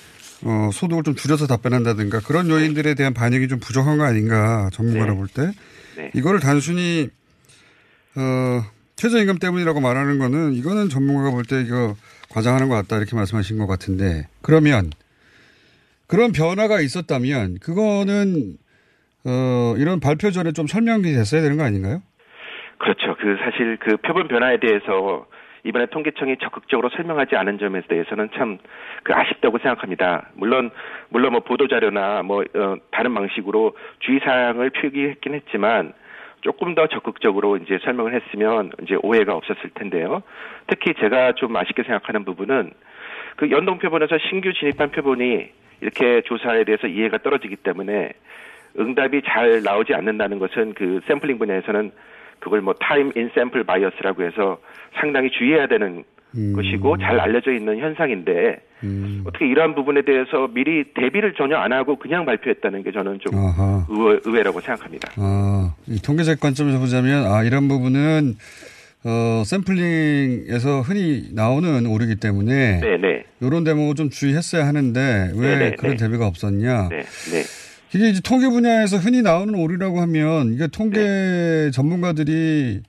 어 0.43 0.71
소득을 0.73 1.03
좀 1.03 1.13
줄여서 1.13 1.45
답변한다든가 1.45 2.21
그런 2.21 2.49
요인들에 2.49 2.95
대한 2.95 3.13
반영이 3.13 3.47
좀 3.47 3.59
부족한 3.59 3.99
거 3.99 4.05
아닌가 4.05 4.71
전문가로 4.73 5.15
볼때 5.15 5.51
네. 5.95 6.09
이거를 6.15 6.39
단순히 6.39 7.09
어 8.17 8.61
최저임금 8.95 9.37
때문이라고 9.39 9.79
말하는 9.81 10.19
거는 10.19 10.53
이거는 10.53 10.89
전문가가 10.89 11.31
볼 11.31 11.43
때 11.43 11.61
이거 11.61 11.95
과장하는 12.29 12.69
것 12.69 12.75
같다 12.75 12.97
이렇게 12.97 13.15
말씀하신 13.15 13.57
것 13.57 13.67
같은데 13.67 14.27
그러면 14.41 14.89
그런 16.07 16.31
변화가 16.31 16.81
있었다면 16.81 17.59
그거는 17.61 18.57
어 19.25 19.75
이런 19.77 19.99
발표 19.99 20.31
전에 20.31 20.51
좀 20.51 20.67
설명이 20.67 21.03
됐어야 21.03 21.41
되는 21.41 21.57
거 21.57 21.63
아닌가요? 21.63 22.01
그렇죠. 22.79 23.15
그 23.19 23.37
사실 23.43 23.77
그 23.77 23.97
표본 23.97 24.27
변화에 24.27 24.59
대해서 24.59 25.27
이번에 25.63 25.85
통계청이 25.91 26.37
적극적으로 26.41 26.89
설명하지 26.89 27.35
않은 27.35 27.59
점에 27.59 27.81
대해서는 27.87 28.29
참 28.35 28.57
그 29.03 29.13
아쉽다고 29.15 29.57
생각합니다. 29.57 30.29
물론 30.35 30.69
물론 31.09 31.31
뭐 31.31 31.41
보도 31.41 31.67
자료나 31.67 32.21
뭐 32.21 32.43
어, 32.53 32.75
다른 32.91 33.15
방식으로 33.15 33.75
주의 33.99 34.19
사항을 34.23 34.69
표기했긴 34.69 35.33
했지만 35.33 35.93
조금 36.41 36.75
더 36.75 36.87
적극적으로 36.87 37.57
이제 37.57 37.79
설명을 37.83 38.13
했으면 38.13 38.71
이제 38.83 38.95
오해가 39.01 39.35
없었을 39.35 39.69
텐데요. 39.75 40.23
특히 40.67 40.93
제가 40.95 41.33
좀 41.33 41.55
아쉽게 41.55 41.83
생각하는 41.83 42.25
부분은 42.25 42.71
그 43.37 43.49
연동 43.51 43.79
표본에서 43.79 44.17
신규 44.29 44.51
진입한 44.53 44.91
표본이 44.91 45.49
이렇게 45.81 46.21
조사에 46.21 46.63
대해서 46.63 46.87
이해가 46.87 47.19
떨어지기 47.19 47.57
때문에 47.57 48.11
응답이 48.79 49.21
잘 49.25 49.61
나오지 49.63 49.93
않는다는 49.93 50.39
것은 50.39 50.73
그 50.73 51.01
샘플링 51.07 51.37
분야에서는 51.37 51.91
그걸 52.41 52.61
뭐 52.61 52.73
time 52.79 53.11
in 53.15 53.29
sample 53.33 53.63
bias라고 53.63 54.23
해서 54.23 54.59
상당히 54.99 55.29
주의해야 55.31 55.67
되는 55.67 56.03
것이고 56.55 56.97
잘 56.97 57.19
알려져 57.19 57.51
있는 57.51 57.77
현상인데 57.79 58.59
어떻게 59.25 59.47
이러한 59.47 59.75
부분에 59.75 60.01
대해서 60.01 60.47
미리 60.53 60.83
대비를 60.93 61.33
전혀 61.37 61.57
안 61.57 61.71
하고 61.71 61.97
그냥 61.97 62.25
발표했다는 62.25 62.83
게 62.83 62.91
저는 62.91 63.19
좀 63.19 63.37
아하. 63.37 63.85
의외, 63.89 64.19
의외라고 64.25 64.59
생각합니다. 64.59 65.11
아, 65.17 65.75
이 65.87 66.01
통계적 66.01 66.39
관점에서 66.39 66.79
보자면, 66.79 67.31
아, 67.31 67.43
이런 67.43 67.67
부분은, 67.67 68.35
어, 69.03 69.43
샘플링에서 69.45 70.81
흔히 70.81 71.29
나오는 71.33 71.85
오류이기 71.85 72.15
때문에, 72.15 72.79
네네. 72.79 73.23
이런 73.41 73.63
대목을 73.63 73.95
좀 73.95 74.09
주의했어야 74.09 74.65
하는데, 74.65 75.31
왜 75.35 75.57
네네, 75.57 75.75
그런 75.75 75.97
네. 75.97 76.03
대비가 76.03 76.25
없었냐. 76.25 76.89
네, 76.89 76.97
네. 77.31 77.43
이게 77.93 78.07
이제 78.09 78.21
통계 78.23 78.47
분야에서 78.47 78.97
흔히 78.97 79.21
나오는 79.21 79.53
오류라고 79.53 79.99
하면, 80.01 80.53
이게 80.53 80.67
통계 80.67 80.99
네. 80.99 81.71
전문가들이, 81.71 82.81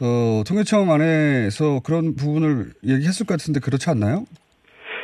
어, 0.00 0.42
통계청 0.46 0.90
안에서 0.90 1.80
그런 1.84 2.14
부분을 2.14 2.72
얘기했을 2.84 3.26
것 3.26 3.34
같은데, 3.38 3.60
그렇지 3.60 3.90
않나요? 3.90 4.24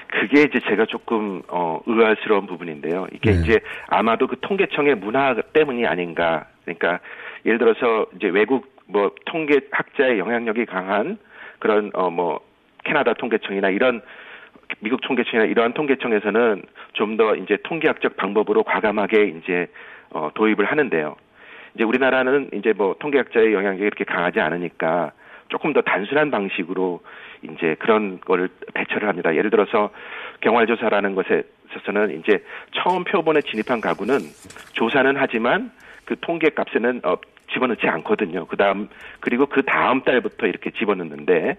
그게 0.09 0.43
이제 0.43 0.61
제가 0.69 0.87
조금 0.87 1.43
어 1.49 1.81
의아스러운 1.87 2.47
부분인데요. 2.47 3.07
이게 3.13 3.33
네. 3.33 3.41
이제 3.43 3.61
아마도 3.89 4.27
그 4.27 4.37
통계청의 4.41 4.97
문화 4.97 5.35
때문이 5.55 5.87
아닌가. 5.87 6.47
그러니까 6.65 7.01
예를 7.47 7.59
들어서 7.59 8.07
이제 8.17 8.29
외국 8.29 8.77
뭐 8.87 9.11
통계학자의 9.25 10.19
영향력이 10.19 10.67
강한 10.67 11.17
그런 11.59 11.91
어 11.95 12.11
뭐 12.11 12.41
캐나다 12.85 13.15
통계청이나 13.15 13.71
이런 13.71 14.03
미국 14.83 15.01
통계청이나 15.01 15.45
이러한 15.47 15.73
통계청에서는 15.73 16.63
좀 16.95 17.17
더 17.17 17.35
이제 17.37 17.57
통계학적 17.63 18.17
방법으로 18.17 18.63
과감하게 18.65 19.35
이제 19.39 19.67
어 20.11 20.31
도입을 20.35 20.65
하는데요. 20.65 21.17
이제 21.75 21.85
우리나라는 21.85 22.51
이제 22.55 22.73
뭐 22.73 22.95
통계학자의 22.99 23.53
영향력이 23.53 23.83
이렇게 23.83 24.05
강하지 24.05 24.41
않으니까 24.41 25.13
조금 25.49 25.73
더 25.73 25.83
단순한 25.83 26.31
방식으로 26.31 27.01
이제 27.43 27.77
그런 27.79 28.21
거를 28.21 28.49
배치를 28.75 29.09
합니다. 29.09 29.35
예를 29.35 29.51
들어서 29.51 29.91
경활조사라는 30.41 31.15
것에 31.15 31.43
있어서는 31.71 32.19
이제 32.21 32.43
처음 32.73 33.05
표본에 33.05 33.41
진입한 33.43 33.81
가구는 33.81 34.21
조사는 34.73 35.15
하지만 35.17 35.71
그 36.05 36.17
통계 36.21 36.49
값에는 36.51 37.01
어, 37.05 37.17
집어넣지 37.53 37.87
않거든요. 37.87 38.47
그 38.47 38.57
다음, 38.57 38.89
그리고 39.21 39.47
그 39.47 39.63
다음 39.63 40.03
달부터 40.03 40.47
이렇게 40.47 40.71
집어넣는데 40.71 41.57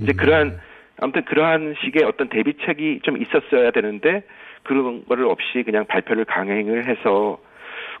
이제 0.00 0.12
그러한, 0.12 0.58
아무튼 1.00 1.24
그러한 1.24 1.74
식의 1.84 2.04
어떤 2.04 2.28
대비책이 2.28 3.00
좀 3.02 3.20
있었어야 3.20 3.70
되는데 3.70 4.22
그런 4.62 5.04
거를 5.06 5.26
없이 5.26 5.62
그냥 5.64 5.84
발표를 5.86 6.24
강행을 6.24 6.88
해서 6.88 7.38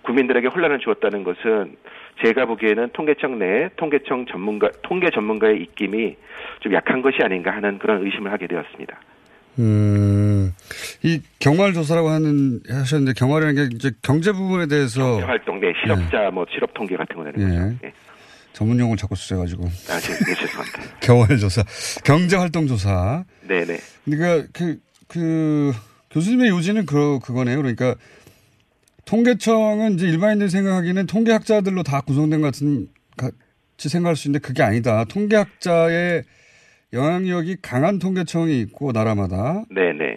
국민들에게 0.02 0.48
혼란을 0.48 0.78
주었다는 0.78 1.24
것은 1.24 1.76
제가 2.24 2.46
보기에는 2.46 2.90
통계청 2.92 3.38
내에 3.38 3.68
통계청 3.76 4.26
전문가, 4.26 4.70
통계 4.82 5.10
전문가의 5.10 5.60
입김이 5.62 6.16
좀 6.60 6.72
약한 6.72 7.02
것이 7.02 7.18
아닌가 7.22 7.50
하는 7.50 7.78
그런 7.78 8.04
의심을 8.04 8.32
하게 8.32 8.46
되었습니다. 8.46 8.98
음, 9.58 10.52
이 11.02 11.20
경활 11.38 11.72
조사라고 11.72 12.08
하는, 12.08 12.60
하셨는데, 12.68 13.14
경활이라는 13.16 13.54
게 13.54 13.74
이제 13.74 13.90
경제 14.02 14.32
부분에 14.32 14.66
대해서. 14.66 15.18
활동, 15.18 15.60
네, 15.60 15.72
실업자, 15.82 16.30
뭐, 16.30 16.44
실업 16.50 16.74
통계 16.74 16.94
같은 16.94 17.16
거 17.16 17.24
내는 17.24 17.38
거죠. 17.40 17.78
예. 17.84 17.92
전문 18.56 18.80
용어를 18.80 18.96
자꾸 18.96 19.14
쓰셔가지고. 19.14 19.64
아, 19.64 20.00
제, 20.00 20.14
네, 20.24 20.34
죄송합니다. 20.34 20.98
경활조사. 21.00 21.62
경제 22.04 22.36
활동 22.36 22.66
조사. 22.66 23.22
네 23.46 23.66
네. 23.66 23.76
그러니까 24.06 24.48
그, 24.54 24.80
그, 25.08 25.72
교수님의 26.10 26.48
요지는 26.48 26.86
그, 26.86 27.18
그거네요. 27.18 27.58
그러니까 27.58 27.94
통계청은 29.04 29.94
이제 29.94 30.08
일반인들이 30.08 30.48
생각하기에는 30.48 31.06
통계학자들로 31.06 31.82
다 31.82 32.00
구성된 32.00 32.40
것 32.40 32.46
같은, 32.46 32.88
같이 33.18 33.90
생각할 33.90 34.16
수 34.16 34.26
있는데 34.26 34.46
그게 34.46 34.62
아니다. 34.62 35.04
통계학자의 35.04 36.22
영향력이 36.94 37.58
강한 37.60 37.98
통계청이 37.98 38.58
있고, 38.62 38.92
나라마다. 38.92 39.64
네네. 39.68 40.16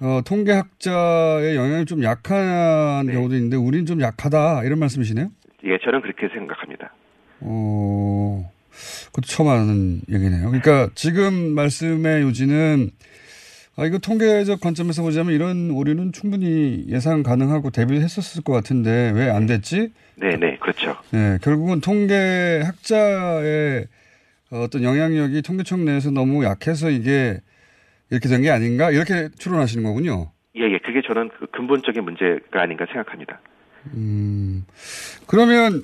어, 0.00 0.22
통계학자의 0.24 1.56
영향이 1.56 1.84
좀 1.84 2.02
약한 2.04 3.06
경우도 3.06 3.34
있는데, 3.34 3.58
우리는 3.58 3.84
좀 3.84 4.00
약하다. 4.00 4.64
이런 4.64 4.78
말씀이시네요? 4.78 5.28
예, 5.64 5.78
저는 5.84 6.00
그렇게 6.00 6.28
생각합니다. 6.32 6.94
어, 7.40 8.50
그것도 9.06 9.26
처음 9.26 9.48
하는 9.48 10.00
얘기네요. 10.10 10.46
그러니까 10.50 10.90
지금 10.94 11.54
말씀의 11.54 12.22
요지는 12.22 12.90
아, 13.78 13.84
이거 13.84 13.98
통계적 13.98 14.60
관점에서 14.60 15.02
보자면 15.02 15.34
이런 15.34 15.70
오류는 15.70 16.12
충분히 16.12 16.86
예상 16.88 17.22
가능하고 17.22 17.70
대비했었을 17.70 18.42
것 18.42 18.52
같은데 18.54 19.12
왜 19.14 19.28
안 19.30 19.46
됐지? 19.46 19.92
네 20.16 20.36
네, 20.36 20.56
그렇죠. 20.58 20.96
네, 21.10 21.38
결국은 21.42 21.80
통계학자의 21.82 23.86
어떤 24.50 24.82
영향력이 24.82 25.42
통계청 25.42 25.84
내에서 25.84 26.10
너무 26.10 26.44
약해서 26.44 26.88
이게 26.88 27.38
이렇게 28.10 28.28
된 28.28 28.42
게 28.42 28.50
아닌가? 28.50 28.90
이렇게 28.90 29.28
추론하시는 29.38 29.84
거군요. 29.84 30.30
예, 30.56 30.62
예, 30.62 30.78
그게 30.78 31.02
저는 31.06 31.28
그 31.38 31.46
근본적인 31.50 32.02
문제가 32.02 32.62
아닌가 32.62 32.86
생각합니다. 32.86 33.40
음, 33.94 34.64
그러면 35.26 35.82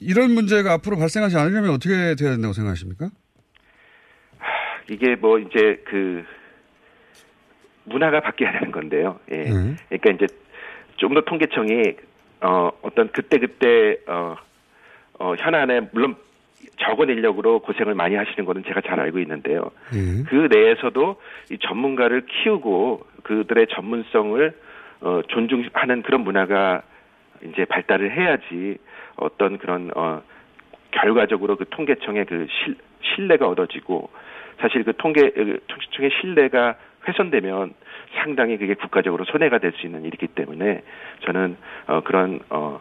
이런 0.00 0.32
문제가 0.32 0.72
앞으로 0.72 0.96
발생하지 0.96 1.36
않으려면 1.36 1.70
어떻게 1.70 1.94
돼야 2.14 2.30
된다고 2.30 2.52
생각하십니까? 2.52 3.10
이게 4.90 5.14
뭐 5.14 5.38
이제 5.38 5.82
그 5.86 6.24
문화가 7.84 8.20
바뀌어야 8.20 8.52
되는 8.52 8.72
건데요. 8.72 9.20
예. 9.30 9.36
네. 9.44 9.76
그러니까 9.88 10.10
이제 10.12 10.26
좀 10.96 11.14
더 11.14 11.20
통계청이 11.22 11.96
어 12.42 12.70
어떤 12.82 13.10
그때 13.12 13.38
그때 13.38 13.98
어, 14.06 14.36
어 15.18 15.34
현안에 15.38 15.88
물론 15.92 16.16
적은 16.78 17.08
인력으로 17.08 17.60
고생을 17.60 17.94
많이 17.94 18.16
하시는 18.16 18.44
거는 18.44 18.64
제가 18.64 18.80
잘 18.82 19.00
알고 19.00 19.18
있는데요. 19.20 19.70
예. 19.94 20.24
그 20.24 20.48
내에서도 20.50 21.20
이 21.50 21.58
전문가를 21.58 22.26
키우고 22.26 23.06
그들의 23.22 23.66
전문성을 23.74 24.54
어, 25.02 25.20
존중하는 25.28 26.02
그런 26.02 26.22
문화가 26.22 26.82
이제 27.42 27.64
발달을 27.64 28.14
해야지 28.14 28.76
어떤 29.20 29.58
그런 29.58 29.90
어, 29.94 30.22
결과적으로 30.90 31.56
그 31.56 31.66
통계청의 31.68 32.26
그 32.26 32.46
실, 32.50 32.76
신뢰가 33.14 33.48
얻어지고 33.48 34.10
사실 34.58 34.84
그 34.84 34.92
통계 34.96 35.30
그 35.30 35.60
통계청의 35.66 36.10
신뢰가 36.20 36.76
훼손되면 37.06 37.74
상당히 38.16 38.58
그게 38.58 38.74
국가적으로 38.74 39.24
손해가 39.24 39.58
될 39.58 39.72
수 39.72 39.86
있는 39.86 40.04
일이기 40.04 40.26
때문에 40.28 40.82
저는 41.24 41.56
어, 41.86 42.00
그런 42.02 42.40
어, 42.50 42.80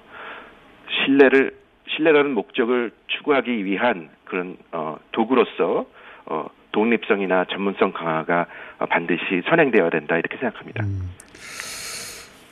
신뢰를 0.90 1.52
신뢰라는 1.88 2.34
목적을 2.34 2.92
추구하기 3.08 3.66
위한 3.66 4.10
그런 4.26 4.58
어, 4.72 4.98
도구로서 5.12 5.86
어, 6.26 6.48
독립성이나 6.72 7.46
전문성 7.46 7.92
강화가 7.94 8.46
어, 8.80 8.86
반드시 8.86 9.42
선행되어야 9.48 9.90
된다 9.90 10.18
이렇게 10.18 10.38
생각합니다. 10.38 10.84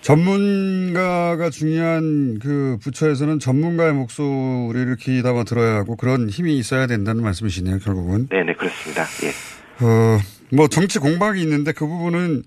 전문가가 0.08 1.50
중요한 1.50 2.40
그 2.40 2.78
부처에서는 2.82 3.40
전문가의 3.40 3.92
목소리를 3.94 4.96
귀 5.02 5.22
담아 5.22 5.44
들어야 5.44 5.76
하고 5.76 5.98
그런 5.98 6.30
힘이 6.30 6.58
있어야 6.58 6.88
된다는 6.88 7.24
말씀이시네요, 7.24 7.80
결국은. 7.80 8.30
네네 8.30 8.54
그렇습니다. 8.54 9.04
예. 9.24 9.86
어, 9.86 10.18
뭐 10.54 10.70
정치 10.70 11.00
공방이 11.00 11.42
있는데 11.42 11.74
그 11.74 11.86
부분은 11.86 12.44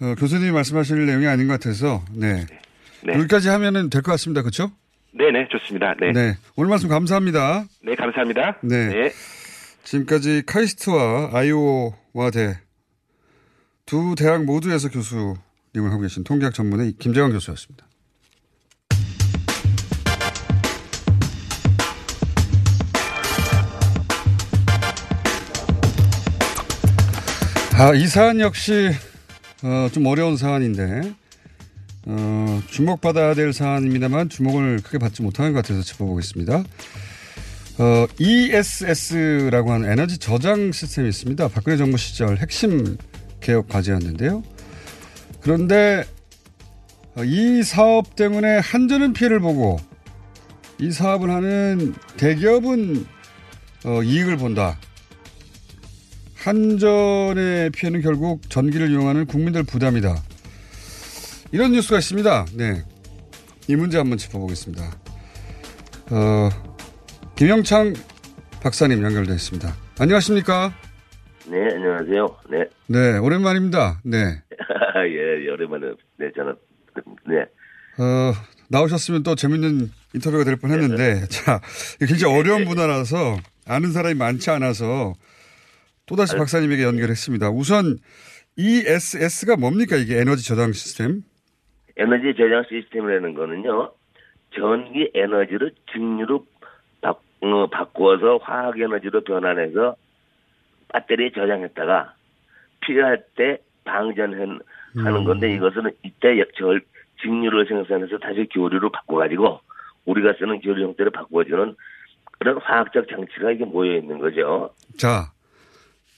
어, 0.00 0.14
교수님이 0.16 0.52
말씀하실 0.52 1.06
내용이 1.06 1.26
아닌 1.26 1.48
것 1.48 1.54
같아서 1.54 2.04
네. 2.14 2.46
네. 3.02 3.14
여기까지 3.14 3.48
하면은 3.48 3.90
될 3.90 4.02
것 4.02 4.12
같습니다. 4.12 4.42
그렇죠? 4.42 4.70
네네 5.12 5.48
좋습니다. 5.50 5.94
네. 6.00 6.12
네. 6.12 6.36
오늘 6.54 6.70
말씀 6.70 6.88
감사합니다. 6.88 7.64
네, 7.82 7.96
감사합니다. 7.96 8.58
네. 8.62 9.10
지금까지 9.82 10.44
카이스트와 10.46 11.30
아이오와 11.32 12.30
대 12.32 12.58
두 13.86 14.16
대학 14.18 14.44
모두에서 14.44 14.88
교수 14.88 15.36
님을 15.76 15.90
하고 15.90 16.02
계신 16.02 16.24
통계학 16.24 16.54
전문의 16.54 16.94
김재광 16.98 17.32
교수였습니다. 17.32 17.86
아, 27.78 27.92
이 27.94 28.06
사안 28.06 28.40
역시 28.40 28.90
어, 29.62 29.88
좀 29.92 30.06
어려운 30.06 30.38
사안인데 30.38 31.14
어, 32.06 32.62
주목받아야 32.68 33.34
될 33.34 33.52
사안입니다만 33.52 34.30
주목을 34.30 34.80
크게 34.82 34.98
받지 34.98 35.22
못하는 35.22 35.52
것 35.52 35.62
같아서 35.62 35.82
짚어보겠습니다. 35.82 36.64
어, 37.78 38.06
ESS라고 38.18 39.72
하는 39.72 39.90
에너지 39.90 40.16
저장 40.16 40.72
시스템이 40.72 41.10
있습니다. 41.10 41.48
박근혜 41.48 41.76
정부 41.76 41.98
시절 41.98 42.38
핵심 42.38 42.96
개혁 43.40 43.68
과제였는데요. 43.68 44.42
그런데 45.46 46.02
어, 47.14 47.22
이 47.22 47.62
사업 47.62 48.16
때문에 48.16 48.58
한전은 48.58 49.12
피해를 49.12 49.38
보고 49.38 49.76
이 50.80 50.90
사업을 50.90 51.30
하는 51.30 51.94
대기업은 52.16 53.06
어, 53.84 54.02
이익을 54.02 54.38
본다. 54.38 54.76
한전의 56.34 57.70
피해는 57.70 58.00
결국 58.02 58.50
전기를 58.50 58.90
이용하는 58.90 59.26
국민들 59.26 59.62
부담이다. 59.62 60.16
이런 61.52 61.70
뉴스가 61.70 61.98
있습니다. 61.98 62.46
네. 62.54 62.82
이 63.68 63.76
문제 63.76 63.98
한번 63.98 64.18
짚어보겠습니다. 64.18 64.82
어, 66.10 66.48
김영창 67.36 67.94
박사님 68.60 69.00
연결되어 69.00 69.36
있습니다. 69.36 69.76
안녕하십니까? 70.00 70.74
네, 71.46 71.58
안녕하세요. 71.72 72.36
네. 72.50 72.64
네, 72.88 73.18
오랜만입니다. 73.18 74.00
네. 74.02 74.42
예, 75.08 75.48
오랜만에, 75.50 75.92
네, 76.18 76.30
저는, 76.34 76.54
네. 77.26 77.40
어, 77.98 78.32
나오셨으면 78.70 79.22
또 79.22 79.34
재밌는 79.34 79.90
인터뷰가 80.14 80.44
될 80.44 80.56
뻔 80.56 80.70
했는데, 80.70 81.26
자, 81.28 81.60
이게 81.96 82.06
굉장히 82.06 82.38
어려운 82.38 82.64
분야라서 82.64 83.36
아는 83.66 83.92
사람이 83.92 84.14
많지 84.14 84.50
않아서 84.50 85.14
또다시 86.06 86.36
박사님에게 86.36 86.82
연결했습니다. 86.84 87.50
우선 87.50 87.98
ESS가 88.56 89.56
뭡니까? 89.56 89.96
이게 89.96 90.18
에너지 90.20 90.46
저장 90.46 90.72
시스템? 90.72 91.22
에너지 91.96 92.34
저장 92.36 92.64
시스템이라는 92.68 93.34
거는요, 93.34 93.92
전기 94.54 95.10
에너지를 95.14 95.72
직류로 95.92 96.46
바, 97.00 97.10
어, 97.10 97.66
바꾸어서 97.70 98.38
화학 98.42 98.78
에너지로 98.78 99.22
변환해서 99.24 99.96
배터리에 100.92 101.30
저장했다가 101.34 102.14
필요할 102.80 103.24
때 103.36 103.58
방전하는 103.86 104.60
음. 104.96 105.24
건데 105.24 105.52
이것은 105.54 105.90
이때 106.02 106.44
절, 106.58 106.82
직류를 107.22 107.66
생산해서 107.66 108.18
다시 108.18 108.46
교류로 108.52 108.90
바꿔가지고 108.90 109.60
우리가 110.04 110.34
쓰는 110.38 110.60
교류 110.60 110.84
형태를 110.84 111.10
바꿔주는 111.12 111.74
그런 112.38 112.58
화학적 112.58 113.08
장치가 113.08 113.50
이게 113.50 113.64
모여 113.64 113.96
있는 113.96 114.18
거죠. 114.18 114.74
자, 114.98 115.32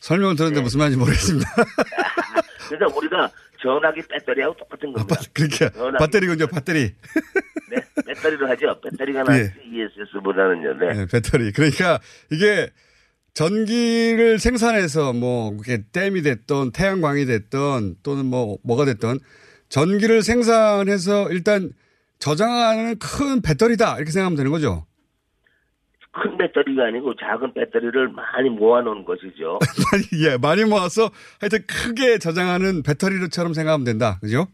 설명을 0.00 0.36
들었는데 0.36 0.62
무슨 0.62 0.78
말인지 0.78 0.98
모르겠습니다. 0.98 1.48
그래서 2.68 2.96
우리가 2.96 3.30
전화기 3.62 4.02
배터리하고 4.08 4.56
똑같은 4.56 4.92
겁니다. 4.92 5.16
그러니까 5.32 5.70
전화기 5.70 6.04
배터리군요, 6.04 6.46
배터리. 6.48 6.94
네, 7.70 7.76
배터리로 8.06 8.48
하죠. 8.48 8.80
배터리가 8.80 9.20
예. 9.20 9.22
낫지 9.22 9.52
ESS보다는요. 9.64 10.78
네. 10.78 10.94
네, 10.94 11.06
배터리. 11.06 11.52
그러니까 11.52 11.98
이게 12.30 12.70
전기를 13.34 14.38
생산해서 14.38 15.12
뭐 15.12 15.56
댐이 15.92 16.22
됐던 16.22 16.72
태양광이 16.72 17.24
됐던 17.24 17.96
또는 18.02 18.26
뭐 18.26 18.58
뭐가 18.64 18.84
됐던 18.84 19.18
전기를 19.68 20.22
생산해서 20.22 21.30
일단 21.30 21.70
저장하는 22.18 22.98
큰 22.98 23.40
배터리다 23.42 23.96
이렇게 23.96 24.10
생각하면 24.10 24.36
되는 24.36 24.50
거죠. 24.50 24.86
큰 26.10 26.36
배터리가 26.36 26.86
아니고 26.86 27.14
작은 27.14 27.54
배터리를 27.54 28.08
많이 28.08 28.50
모아놓은 28.50 29.04
것이죠. 29.04 29.58
예, 30.24 30.36
많이 30.36 30.64
모아서 30.64 31.10
하여튼 31.40 31.60
크게 31.66 32.18
저장하는 32.18 32.82
배터리처럼 32.82 33.52
생각하면 33.52 33.84
된다. 33.84 34.18
그죠? 34.20 34.48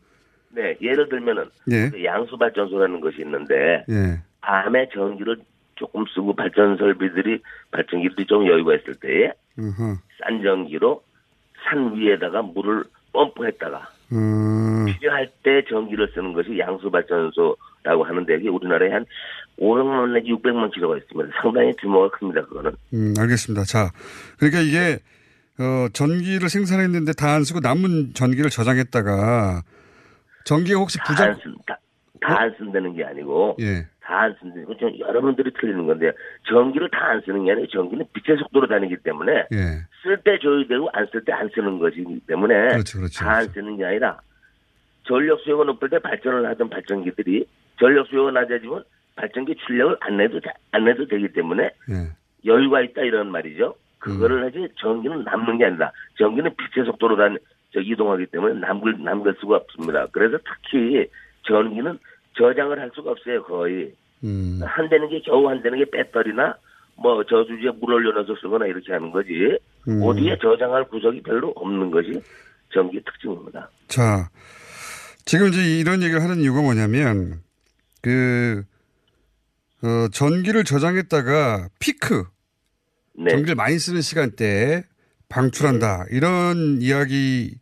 네, 0.50 0.76
예를 0.80 1.08
들면은 1.08 1.44
예. 1.70 1.90
그 1.90 2.04
양수 2.04 2.36
발전소라는 2.36 3.00
것이 3.00 3.18
있는데 3.20 3.84
예. 3.88 4.22
밤에 4.40 4.88
전기를 4.92 5.38
조금 5.76 6.04
쓰고 6.14 6.34
발전 6.34 6.76
설비들이 6.76 7.40
발전기들이 7.70 8.26
좀 8.26 8.46
여유가 8.46 8.74
있을 8.76 8.94
때에 8.94 9.32
으흠. 9.58 9.98
싼 10.20 10.42
전기로 10.42 11.02
산 11.64 11.94
위에다가 11.96 12.42
물을 12.42 12.84
펌프했다가 13.12 13.88
음, 14.12 14.86
필요할 14.86 15.30
때 15.42 15.64
전기를 15.68 16.10
쓰는 16.14 16.32
것이 16.32 16.58
양수 16.58 16.90
발전소라고 16.90 18.04
하는데 18.04 18.34
이게 18.36 18.48
우리나라에 18.48 18.90
한 18.90 19.06
500만 19.58 20.12
내지 20.12 20.30
600만 20.32 20.72
킬로가 20.72 20.96
있습니다. 20.98 21.30
상당히 21.40 21.72
규모가 21.76 22.16
큽니다. 22.18 22.44
그거는. 22.46 22.72
음, 22.92 23.14
알겠습니다. 23.18 23.64
자, 23.64 23.90
그러니까 24.38 24.60
이게 24.60 24.98
어, 25.58 25.86
전기를 25.92 26.48
생산했는데 26.48 27.12
다 27.12 27.34
안 27.34 27.44
쓰고 27.44 27.60
남은 27.60 28.14
전기를 28.14 28.50
저장했다가 28.50 29.62
전기가 30.44 30.78
혹시 30.80 30.98
다 30.98 31.04
부족 31.06 31.22
안 31.22 31.34
쓴, 31.36 31.54
다, 31.66 31.78
다 32.24 32.40
안 32.40 32.54
쓴다는 32.56 32.94
게 32.94 33.04
아니고 33.04 33.56
예. 33.60 33.86
다안 34.00 34.34
쓴다는 34.40 34.64
건좀 34.66 34.98
여러분들이 34.98 35.50
틀리는 35.52 35.86
건데 35.86 36.12
전기를 36.48 36.88
다 36.90 37.10
안 37.10 37.20
쓰는 37.22 37.44
게 37.44 37.52
아니고 37.52 37.66
전기는 37.68 38.04
빛의 38.12 38.38
속도로 38.38 38.66
다니기 38.66 38.96
때문에 38.98 39.32
예. 39.52 39.58
쓸때 40.02 40.38
조율되고 40.38 40.88
안 40.92 41.06
쓸 41.12 41.24
때 41.24 41.32
안 41.32 41.48
쓰는 41.54 41.78
것이기 41.78 42.20
때문에 42.26 42.54
그렇죠, 42.72 42.98
그렇죠, 42.98 43.24
다안 43.24 43.46
쓰는 43.48 43.76
게 43.76 43.84
아니라 43.84 44.20
전력 45.06 45.40
수요가 45.40 45.64
높을 45.64 45.90
때 45.90 45.98
발전을 45.98 46.46
하던 46.46 46.70
발전기들이 46.70 47.46
전력 47.78 48.06
수요가 48.06 48.30
낮아지면 48.30 48.84
발전기 49.16 49.54
출력을 49.66 49.96
안 50.00 50.16
내도 50.16 50.40
돼- 50.40 50.50
안 50.72 50.84
내도 50.86 51.06
되기 51.06 51.28
때문에 51.32 51.64
예. 51.64 52.10
여유가 52.46 52.80
있다 52.80 53.02
이런 53.02 53.30
말이죠. 53.30 53.68
음. 53.68 53.74
그거를 53.98 54.44
하지 54.44 54.68
전기는 54.76 55.24
남는 55.24 55.58
게 55.58 55.64
아니라 55.66 55.90
전기는 56.18 56.50
빛의 56.56 56.84
속도로 56.86 57.16
다저 57.16 57.80
이동하기 57.80 58.26
때문에 58.26 58.60
남을 58.60 59.02
남길 59.02 59.34
수가 59.40 59.56
없습니다. 59.56 60.06
그래서 60.12 60.38
특히 60.44 61.06
전기는 61.46 61.98
저장을 62.36 62.80
할 62.80 62.90
수가 62.94 63.12
없어요 63.12 63.42
거의 63.44 63.92
음. 64.22 64.60
한대는 64.64 65.08
게 65.08 65.20
겨우 65.20 65.48
한대는 65.48 65.78
게 65.78 65.84
배터리나 65.90 66.56
뭐 66.96 67.24
저수지에 67.24 67.70
물 67.80 67.94
올려놔서 67.94 68.36
쓰거나 68.40 68.66
이렇게 68.66 68.92
하는 68.92 69.10
거지 69.10 69.58
음. 69.88 70.02
어디에 70.02 70.38
저장할 70.40 70.84
구석이 70.88 71.22
별로 71.22 71.52
없는 71.56 71.90
것이 71.90 72.22
전기 72.72 73.00
특징입니다. 73.04 73.70
자, 73.88 74.28
지금 75.24 75.48
이제 75.48 75.78
이런 75.78 76.02
얘기를 76.02 76.22
하는 76.22 76.40
이유가 76.40 76.60
뭐냐면, 76.60 77.40
그, 78.02 78.62
어, 79.82 80.08
전기를 80.12 80.64
저장했다가 80.64 81.68
피크, 81.78 82.24
네. 83.16 83.30
전기를 83.30 83.54
많이 83.54 83.78
쓰는 83.78 84.00
시간대에 84.00 84.82
방출한다. 85.28 86.06
이런 86.10 86.82
이야기, 86.82 87.54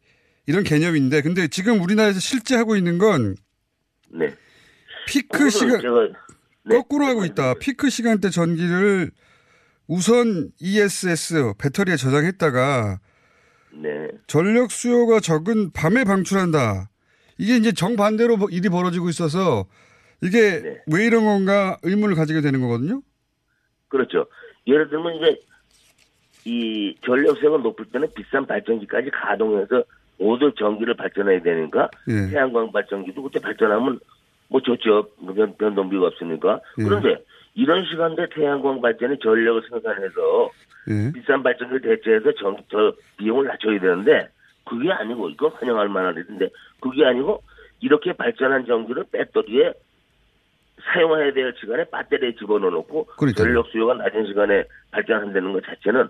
이런 0.47 0.65
개념인데, 0.65 1.23
근데 1.23 1.47
지금 1.49 1.81
우리나라에서 1.81 2.19
실제 2.19 2.57
하고 2.57 2.75
있는 2.77 2.99
건 2.99 3.37
네. 4.09 4.35
피크 5.07 5.51
시간, 5.51 5.81
네. 6.65 6.77
거꾸로 6.77 7.07
하고 7.07 7.25
있다. 7.25 7.55
피크 7.55 7.91
시간대 7.91 8.31
전기를 8.31 9.11
우선 9.87 10.51
ESS 10.61 11.55
배터리에 11.59 11.97
저장했다가 11.97 13.01
네. 13.75 14.09
전력 14.27 14.71
수요가 14.71 15.21
적은 15.21 15.73
밤에 15.73 16.05
방출한다. 16.05 16.89
이게 17.39 17.57
이제 17.57 17.73
정반대로 17.73 18.37
뭐 18.37 18.49
일이 18.51 18.69
벌어지고 18.69 19.09
있어서 19.09 19.67
이게 20.23 20.61
네. 20.63 20.81
왜 20.87 21.07
이런 21.07 21.25
건가 21.25 21.79
의문을 21.83 22.15
가지게 22.15 22.41
되는 22.41 22.61
거거든요. 22.61 23.03
그렇죠. 23.89 24.27
예를 24.67 24.89
들면 24.89 25.17
이제 25.17 25.41
이 26.45 26.95
전력세가 27.05 27.59
높을 27.59 27.87
때는 27.87 28.09
비싼 28.15 28.47
발전기까지 28.47 29.11
가동해서 29.11 29.85
모두 30.19 30.53
전기를 30.57 30.95
발전해야 30.95 31.43
되니까 31.43 31.91
예. 32.09 32.31
태양광 32.31 32.71
발전기도 32.71 33.23
그때 33.23 33.41
발전하면 33.41 33.99
뭐 34.53 34.61
좋죠. 34.61 35.09
변, 35.35 35.57
변동비가 35.57 36.07
없으니까. 36.09 36.61
예. 36.79 36.85
그런데 36.85 37.17
이런 37.55 37.85
시간대 37.87 38.29
태양광 38.29 38.81
발전이 38.83 39.19
전력을 39.19 39.63
생산해서 39.71 40.51
예. 40.91 41.13
비싼 41.13 41.43
발전기를 41.43 41.81
대체해서 41.81 42.33
전, 42.35 42.57
저 42.71 42.93
비용을 43.17 43.47
낮춰야 43.47 43.81
되는데 43.81 44.29
그게 44.65 44.93
아니고 44.93 45.31
이건 45.31 45.51
환영할 45.53 45.89
만한 45.89 46.15
일인데 46.17 46.51
그게 46.81 47.05
아니고 47.05 47.43
이렇게 47.81 48.13
발전한 48.13 48.67
전기를 48.67 49.05
배터리에 49.11 49.73
사용해야 50.83 51.33
될 51.33 51.55
시간에 51.59 51.85
배터리에 51.91 52.35
집어넣어놓고 52.37 53.07
그러니까요. 53.17 53.47
전력 53.47 53.67
수요가 53.69 53.95
낮은 53.95 54.27
시간에 54.27 54.65
발전한다는 54.91 55.53
것 55.53 55.65
자체는 55.65 56.09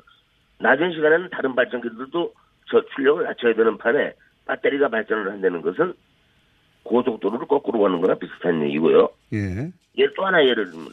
낮은 0.59 0.93
시간에는 0.93 1.29
다른 1.31 1.55
발전기들도 1.55 2.35
저 2.71 2.83
출력을 2.95 3.25
낮춰야 3.25 3.55
되는 3.55 3.79
판에 3.79 4.13
배터리가 4.47 4.89
발전을 4.89 5.31
한다는 5.31 5.63
것은 5.63 5.95
고속도로를 6.85 7.47
거꾸로 7.47 7.81
가는 7.81 8.01
거나 8.01 8.15
비슷한 8.15 8.63
얘기고요. 8.65 9.09
예. 9.33 9.71
예, 9.99 10.07
또 10.17 10.27
하나 10.27 10.45
예를 10.45 10.71
들면 10.71 10.89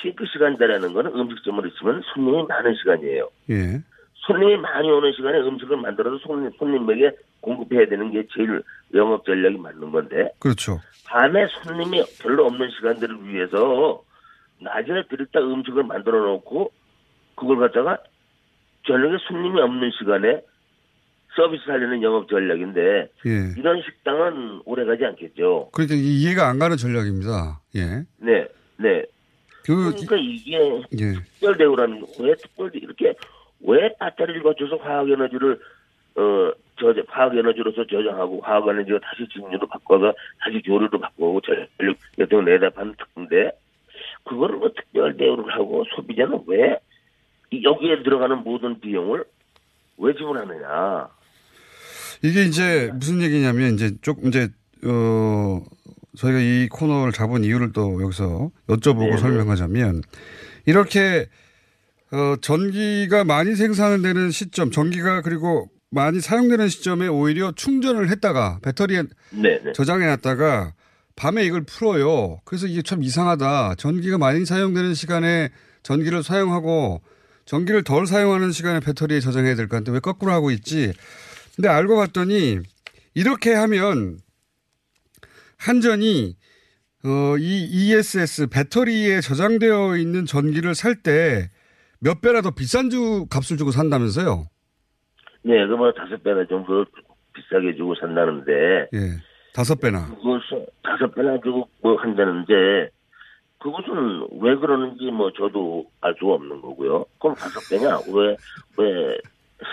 피크 0.00 0.24
시간대라는 0.32 0.92
거는 0.92 1.12
음식점을 1.14 1.66
있으면 1.68 2.02
손님이 2.14 2.44
많은 2.48 2.74
시간이에요. 2.76 3.28
예. 3.50 3.80
손님이 4.14 4.56
많이 4.58 4.90
오는 4.90 5.12
시간에 5.12 5.38
음식을 5.38 5.76
만들어서 5.78 6.18
손님, 6.18 6.50
손님에게 6.58 7.12
공급해야 7.40 7.86
되는 7.86 8.10
게 8.10 8.26
제일 8.34 8.62
영업 8.94 9.24
전략이 9.24 9.58
맞는 9.58 9.90
건데 9.90 10.30
그렇죠. 10.38 10.80
밤에 11.06 11.46
손님이 11.62 12.04
별로 12.20 12.46
없는 12.46 12.68
시간들을 12.70 13.24
위해서 13.26 14.02
낮에 14.60 14.86
드렸다 15.08 15.40
음식을 15.40 15.84
만들어 15.84 16.20
놓고 16.20 16.70
그걸 17.36 17.58
갖다가 17.58 17.98
저녁에 18.86 19.16
손님이 19.28 19.60
없는 19.60 19.90
시간에 19.98 20.42
서비스 21.38 21.70
하려는 21.70 22.02
영업 22.02 22.28
전략인데 22.28 22.80
예. 23.26 23.54
이런 23.56 23.80
식당은 23.82 24.62
오래가지 24.64 25.04
않겠죠. 25.04 25.68
그러니까 25.72 25.94
이- 25.94 26.20
이해가 26.22 26.48
안 26.48 26.58
가는 26.58 26.76
전략입니다. 26.76 27.60
예. 27.76 28.02
네, 28.18 28.44
네. 28.76 29.04
그 29.64 29.92
그러니까 29.92 30.16
이게 30.16 30.58
예. 31.00 31.12
특별 31.14 31.56
대우라는 31.56 32.02
왜 32.18 32.34
특별 32.34 32.72
대- 32.72 32.78
이렇게 32.80 33.14
왜 33.60 33.94
배터리를 34.00 34.42
거쳐서 34.42 34.76
화학 34.78 35.08
에너지를 35.08 35.60
어 36.16 36.52
저장 36.80 37.04
화학 37.06 37.36
에너지로서 37.36 37.86
저장하고 37.86 38.40
화학 38.40 38.66
에너지가 38.66 38.98
다시 38.98 39.28
진유로 39.32 39.64
바꿔서 39.68 40.12
다시 40.40 40.60
교류로 40.62 40.98
바꾸고 40.98 41.40
전력 41.42 41.96
여통 42.18 42.44
내다 42.44 42.70
파는 42.70 42.94
특인데 42.98 43.52
그거를 44.24 44.56
뭐 44.56 44.70
특별 44.74 45.16
대우를 45.16 45.54
하고 45.54 45.84
소비자는 45.94 46.40
왜 46.48 46.76
이- 47.52 47.62
여기에 47.62 48.02
들어가는 48.02 48.38
모든 48.38 48.80
비용을 48.80 49.22
왜 49.98 50.12
지불하느냐? 50.14 51.08
이게 52.22 52.44
이제 52.44 52.90
무슨 52.94 53.22
얘기냐면 53.22 53.74
이제 53.74 53.94
조금 54.02 54.28
이제 54.28 54.48
어 54.84 55.62
저희가 56.16 56.38
이 56.40 56.68
코너를 56.70 57.12
잡은 57.12 57.44
이유를 57.44 57.72
또 57.72 58.02
여기서 58.02 58.50
여쭤보고 58.68 59.10
네네. 59.10 59.16
설명하자면 59.18 60.02
이렇게 60.66 61.26
어 62.10 62.36
전기가 62.40 63.24
많이 63.24 63.54
생산되는 63.54 64.30
시점, 64.30 64.70
전기가 64.70 65.22
그리고 65.22 65.68
많이 65.90 66.20
사용되는 66.20 66.68
시점에 66.68 67.06
오히려 67.08 67.52
충전을 67.52 68.10
했다가 68.10 68.60
배터리에 68.62 69.04
네, 69.30 69.60
네. 69.64 69.72
저장해 69.72 70.06
놨다가 70.06 70.72
밤에 71.16 71.44
이걸 71.44 71.64
풀어요. 71.64 72.40
그래서 72.44 72.66
이게 72.66 72.82
참 72.82 73.02
이상하다. 73.02 73.74
전기가 73.76 74.18
많이 74.18 74.44
사용되는 74.44 74.94
시간에 74.94 75.50
전기를 75.82 76.22
사용하고 76.22 77.00
전기를 77.44 77.82
덜 77.82 78.06
사용하는 78.06 78.52
시간에 78.52 78.80
배터리에 78.80 79.20
저장해야 79.20 79.54
될 79.54 79.68
것 79.68 79.76
같은데 79.76 79.92
왜 79.92 80.00
거꾸로 80.00 80.32
하고 80.32 80.50
있지? 80.50 80.92
근데 81.58 81.68
알고 81.68 81.96
봤더니 81.96 82.60
이렇게 83.14 83.52
하면 83.52 84.18
한전이 85.58 86.36
어, 87.04 87.36
이 87.36 87.64
ESS 87.64 88.46
배터리에 88.48 89.20
저장되어 89.20 89.96
있는 89.96 90.24
전기를 90.24 90.76
살 90.76 91.02
때 91.02 91.48
몇 92.00 92.20
배나 92.20 92.42
더 92.42 92.52
비싼 92.52 92.90
주 92.90 93.26
값을 93.28 93.56
주고 93.56 93.72
산다면서요? 93.72 94.44
네, 95.42 95.66
그뭐 95.66 95.90
다섯 95.94 96.22
배나 96.22 96.46
정도 96.46 96.84
비싸게 97.34 97.74
주고 97.74 97.96
산다는데 97.96 98.52
예. 98.94 98.98
다섯 99.52 99.80
배나. 99.80 100.06
그것은 100.06 100.64
다섯 100.84 101.12
배나 101.12 101.40
주고 101.42 101.68
뭐 101.82 101.96
한다는데 101.96 102.54
그것은 103.58 104.28
왜 104.40 104.54
그러는지 104.54 105.06
뭐 105.06 105.32
저도 105.32 105.86
알 106.00 106.14
수가 106.20 106.34
없는 106.34 106.60
거고요. 106.60 107.04
그럼 107.20 107.34
다섯 107.34 107.58
배냐? 107.68 107.98
왜 108.14 108.36
왜 108.76 109.18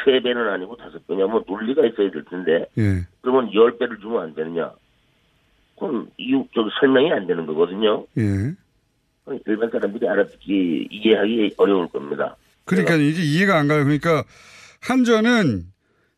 세 0.03 0.19
배는 0.19 0.49
아니고 0.49 0.75
다섯 0.77 1.05
배냐? 1.07 1.27
뭐 1.27 1.43
논리가 1.47 1.85
있어야 1.85 2.09
될 2.11 2.23
텐데 2.25 2.67
예. 2.77 3.05
그러면 3.21 3.53
열 3.53 3.77
배를 3.77 3.99
주면 3.99 4.23
안 4.23 4.33
되느냐? 4.33 4.71
그럼 5.77 6.09
이유 6.17 6.45
저기 6.53 6.69
설명이 6.79 7.11
안 7.11 7.27
되는 7.27 7.45
거거든요. 7.45 8.05
예. 8.17 8.55
일반 9.47 9.69
사람들이 9.71 10.07
알아듣기 10.07 10.87
이해하기 10.91 11.55
어려울 11.57 11.87
겁니다. 11.87 12.35
그러니까 12.65 12.95
이게 12.95 13.21
이해가 13.21 13.57
안 13.57 13.67
가요. 13.67 13.83
그러니까 13.83 14.23
한전은 14.81 15.65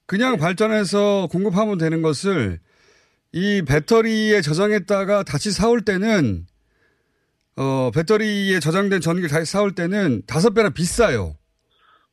그냥 0.06 0.38
발전해서 0.38 1.27
공급하면 1.32 1.77
되는 1.77 2.01
것을 2.01 2.60
이 3.34 3.62
배터리에 3.67 4.41
저장했다가 4.41 5.23
다시 5.23 5.51
사올 5.51 5.82
때는 5.82 6.45
어 7.58 7.91
배터리에 7.93 8.60
저장된 8.60 9.01
전기를 9.01 9.30
다시 9.30 9.51
사올 9.51 9.73
때는 9.73 10.21
다섯 10.27 10.53
배나 10.53 10.69
비싸요. 10.69 11.36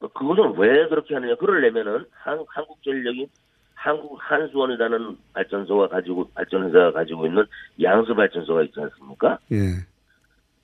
그것은 0.09 0.59
왜 0.59 0.89
그렇게 0.89 1.15
하느냐? 1.15 1.35
그러려면은 1.37 2.05
한, 2.13 2.45
한국전력이 2.49 3.29
한국 3.75 4.17
한수원이라는 4.19 5.17
발전소가 5.33 5.89
가지고 5.89 6.29
발전회사가 6.35 6.93
가지고 6.93 7.27
있는 7.27 7.45
양수 7.83 8.15
발전소가 8.15 8.63
있지 8.65 8.81
않습니까? 8.81 9.39
예. 9.53 9.57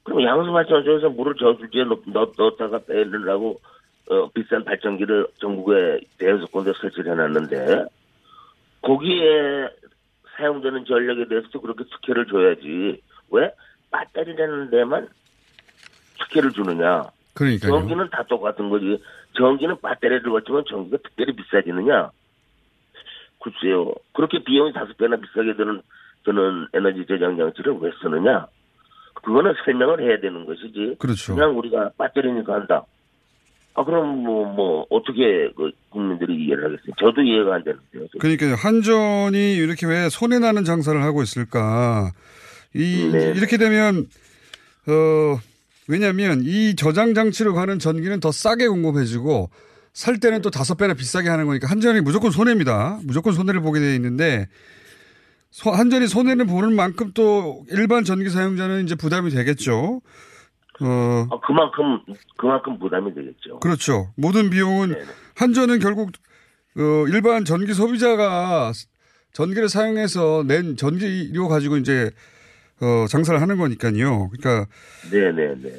그럼 0.02 0.22
양수 0.22 0.50
발전소에서 0.50 1.10
물을 1.10 1.34
저수지에 1.34 1.84
넣, 1.84 2.00
넣, 2.06 2.32
넣었다가 2.36 2.78
빼내려고 2.86 3.60
어, 4.10 4.28
비싼 4.30 4.64
발전기를 4.64 5.26
전국에 5.38 6.00
대여섯 6.18 6.50
군데 6.50 6.72
설치를 6.80 7.12
해놨는데 7.12 7.84
거기에 8.82 9.68
사용되는 10.36 10.84
전력에 10.86 11.28
대해서도 11.28 11.60
그렇게 11.60 11.84
특혜를 11.84 12.26
줘야지 12.26 13.02
왜 13.30 13.52
배터리라는 13.92 14.70
데만 14.70 15.08
특혜를 16.18 16.50
주느냐? 16.52 17.04
그러니까요. 17.34 17.70
전기는 17.70 18.08
다 18.10 18.24
똑같은 18.28 18.68
거지. 18.68 19.00
전기는 19.36 19.76
배터리를 19.80 20.22
거치면 20.22 20.64
전기가 20.68 20.98
특별히 21.02 21.34
비싸지느냐? 21.34 22.10
글쎄요. 23.42 23.94
그렇게 24.12 24.42
비용이 24.44 24.72
다섯 24.72 24.96
배나 24.96 25.16
비싸게 25.16 25.56
드는, 25.56 25.82
드는 26.24 26.68
에너지 26.74 27.06
저장 27.06 27.36
장치를 27.36 27.78
왜 27.80 27.90
쓰느냐? 28.02 28.46
그거는 29.22 29.54
설명을 29.64 30.00
해야 30.02 30.20
되는 30.20 30.44
것이지. 30.46 30.96
그렇죠. 30.98 31.34
그냥 31.34 31.56
우리가 31.58 31.90
배터리니까 31.98 32.54
한다. 32.54 32.84
아, 33.74 33.84
그럼 33.84 34.24
뭐, 34.24 34.44
뭐, 34.52 34.86
어떻게 34.90 35.50
그 35.56 35.70
국민들이 35.90 36.44
이해를 36.44 36.64
하겠어요? 36.64 36.92
저도 36.98 37.22
이해가 37.22 37.54
안 37.54 37.64
되는데요. 37.64 38.06
그러니까 38.18 38.54
한전이 38.56 39.54
이렇게 39.54 39.86
왜 39.86 40.08
손해 40.08 40.38
나는 40.38 40.64
장사를 40.64 41.00
하고 41.02 41.22
있을까? 41.22 42.10
이 42.74 43.10
네. 43.12 43.32
이렇게 43.36 43.56
되면 43.56 44.06
어 44.86 45.38
왜냐하면 45.90 46.42
이 46.44 46.76
저장 46.76 47.14
장치로 47.14 47.52
가는 47.54 47.78
전기는 47.80 48.20
더 48.20 48.30
싸게 48.30 48.68
공급해주고 48.68 49.50
살 49.92 50.20
때는 50.20 50.40
또 50.40 50.50
다섯 50.50 50.76
배나 50.76 50.94
비싸게 50.94 51.28
하는 51.28 51.46
거니까 51.46 51.66
한전이 51.68 52.00
무조건 52.00 52.30
손해입니다. 52.30 53.00
무조건 53.02 53.32
손해를 53.34 53.60
보게 53.60 53.80
돼 53.80 53.94
있는데 53.96 54.46
소- 55.50 55.72
한전이 55.72 56.06
손해를 56.06 56.46
보는 56.46 56.76
만큼 56.76 57.10
또 57.12 57.64
일반 57.70 58.04
전기 58.04 58.30
사용자는 58.30 58.84
이제 58.84 58.94
부담이 58.94 59.30
되겠죠. 59.30 60.00
어 60.82 61.26
아, 61.30 61.40
그만큼, 61.44 62.00
그만큼 62.38 62.78
부담이 62.78 63.12
되겠죠. 63.12 63.58
그렇죠. 63.58 64.12
모든 64.16 64.48
비용은 64.48 64.94
한전은 65.34 65.80
결국 65.80 66.12
어, 66.78 67.04
일반 67.08 67.44
전기 67.44 67.74
소비자가 67.74 68.72
전기를 69.32 69.68
사용해서 69.68 70.44
낸 70.46 70.76
전기료 70.76 71.48
가지고 71.48 71.76
이제 71.78 72.10
어, 72.80 73.06
장사를 73.08 73.40
하는 73.40 73.56
거니까요. 73.56 74.30
그러니까 74.30 74.66
네네네네. 75.10 75.78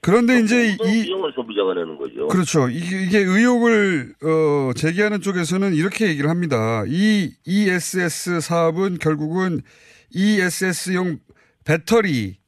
그런데 0.00 0.38
이제 0.38 0.76
모든 0.78 0.94
이 0.94 1.02
비용을 1.04 1.32
소비자가 1.34 1.74
내는 1.74 1.96
거죠. 1.96 2.28
그렇죠. 2.28 2.68
이게, 2.68 3.02
이게 3.02 3.18
의혹을 3.18 4.14
어, 4.22 4.72
제기하는 4.74 5.20
쪽에서는 5.20 5.74
이렇게 5.74 6.06
얘기를 6.06 6.30
합니다. 6.30 6.84
이 6.86 7.32
ESS 7.44 8.40
사업은 8.40 8.98
결국은 8.98 9.62
ESS용 10.10 11.18
배터리 11.64 12.38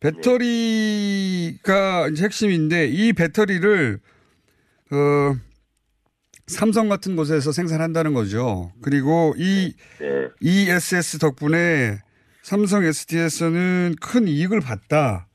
배터리가 0.00 0.48
이제 2.08 2.24
핵심인데 2.24 2.86
이 2.88 3.12
배터리를 3.12 4.00
어 4.90 5.36
삼성 6.46 6.88
같은 6.88 7.14
곳에서 7.14 7.52
생산한다는 7.52 8.14
거죠. 8.14 8.72
그리고 8.82 9.34
이 9.36 9.74
네. 10.00 10.28
ESS 10.40 11.18
덕분에 11.18 11.98
삼성 12.42 12.84
SDS는 12.84 13.96
큰 14.00 14.26
이익을 14.28 14.60
봤다. 14.60 15.26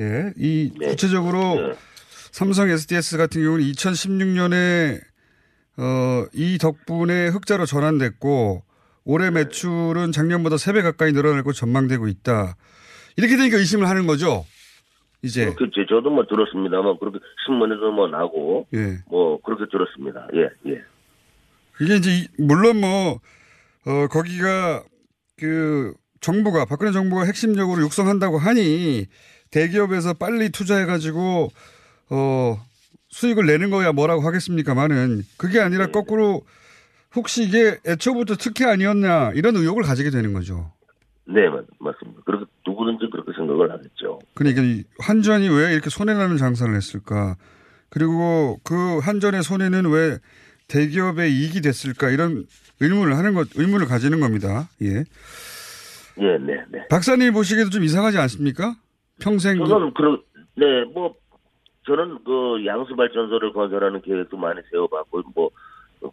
예. 0.00 0.32
이 0.36 0.72
구체적으로 0.82 1.74
삼성 2.32 2.68
SDS 2.70 3.18
같은 3.18 3.42
경우는 3.42 3.64
2016년에 3.72 5.00
어, 5.78 6.26
이 6.32 6.58
덕분에 6.58 7.28
흑자로 7.28 7.66
전환됐고 7.66 8.62
올해 9.04 9.30
매출은 9.30 10.12
작년보다 10.12 10.56
3배 10.56 10.82
가까이 10.82 11.12
늘어날 11.12 11.42
것 11.42 11.52
전망되고 11.54 12.08
있다. 12.08 12.56
이렇게 13.16 13.36
되니까 13.36 13.58
의심을 13.58 13.88
하는 13.88 14.06
거죠. 14.06 14.44
이제. 15.22 15.52
그렇죠. 15.54 15.86
저도 15.88 16.10
뭐 16.10 16.24
들었습니다만 16.26 16.98
그렇게 16.98 17.18
신문에도 17.46 17.92
뭐 17.92 18.08
나고 18.08 18.66
예. 18.74 18.98
뭐 19.06 19.40
그렇게 19.42 19.64
들었습니다. 19.70 20.26
예, 20.34 20.70
예. 20.72 20.80
이게 21.80 21.96
이제 21.96 22.10
이- 22.10 22.28
물론 22.38 22.80
뭐 22.80 23.20
어, 23.86 24.06
거기가 24.08 24.82
그 25.38 25.94
정부가 26.22 26.64
박근혜 26.64 26.92
정부가 26.92 27.24
핵심적으로 27.24 27.82
육성한다고 27.82 28.38
하니 28.38 29.06
대기업에서 29.50 30.14
빨리 30.14 30.48
투자해가지고 30.50 31.50
어 32.10 32.66
수익을 33.10 33.44
내는 33.44 33.70
거야 33.70 33.92
뭐라고 33.92 34.22
하겠습니까만은 34.22 35.22
그게 35.36 35.60
아니라 35.60 35.88
거꾸로 35.88 36.42
혹시 37.14 37.44
이게 37.44 37.76
애초부터 37.86 38.36
특혜 38.36 38.64
아니었냐 38.64 39.32
이런 39.34 39.56
의혹을 39.56 39.82
가지게 39.82 40.08
되는 40.10 40.32
거죠. 40.32 40.72
네, 41.26 41.48
맞, 41.48 41.64
맞습니다. 41.78 42.22
그렇게 42.24 42.46
누구든지 42.66 43.10
그렇게 43.10 43.32
생각을 43.36 43.70
하겠죠. 43.70 44.20
그러니까 44.34 44.62
이 44.62 44.84
한전이 45.00 45.48
왜 45.48 45.72
이렇게 45.72 45.90
손해나는 45.90 46.36
장사를 46.36 46.74
했을까? 46.74 47.36
그리고 47.90 48.58
그 48.64 48.98
한전의 48.98 49.42
손해는 49.42 49.90
왜 49.90 50.18
대기업의 50.68 51.32
이익이 51.32 51.60
됐을까? 51.60 52.10
이런 52.10 52.46
의문을 52.80 53.16
하는 53.16 53.34
것, 53.34 53.48
의문을 53.54 53.86
가지는 53.86 54.20
겁니다. 54.20 54.68
예. 54.80 55.04
예, 56.20 56.36
네, 56.38 56.64
네. 56.70 56.86
박사님 56.88 57.32
보시기에도 57.32 57.70
좀 57.70 57.82
이상하지 57.84 58.18
않습니까? 58.18 58.74
평생. 59.20 59.58
그- 59.58 59.66
저는 59.68 59.94
그런 59.94 60.20
네, 60.54 60.84
뭐 60.92 61.14
저는 61.86 62.18
그 62.24 62.64
양수 62.66 62.94
발전소를 62.96 63.52
건설하는 63.52 64.02
계획도 64.02 64.36
많이 64.36 64.60
세워봤고 64.70 65.22
뭐 65.34 65.50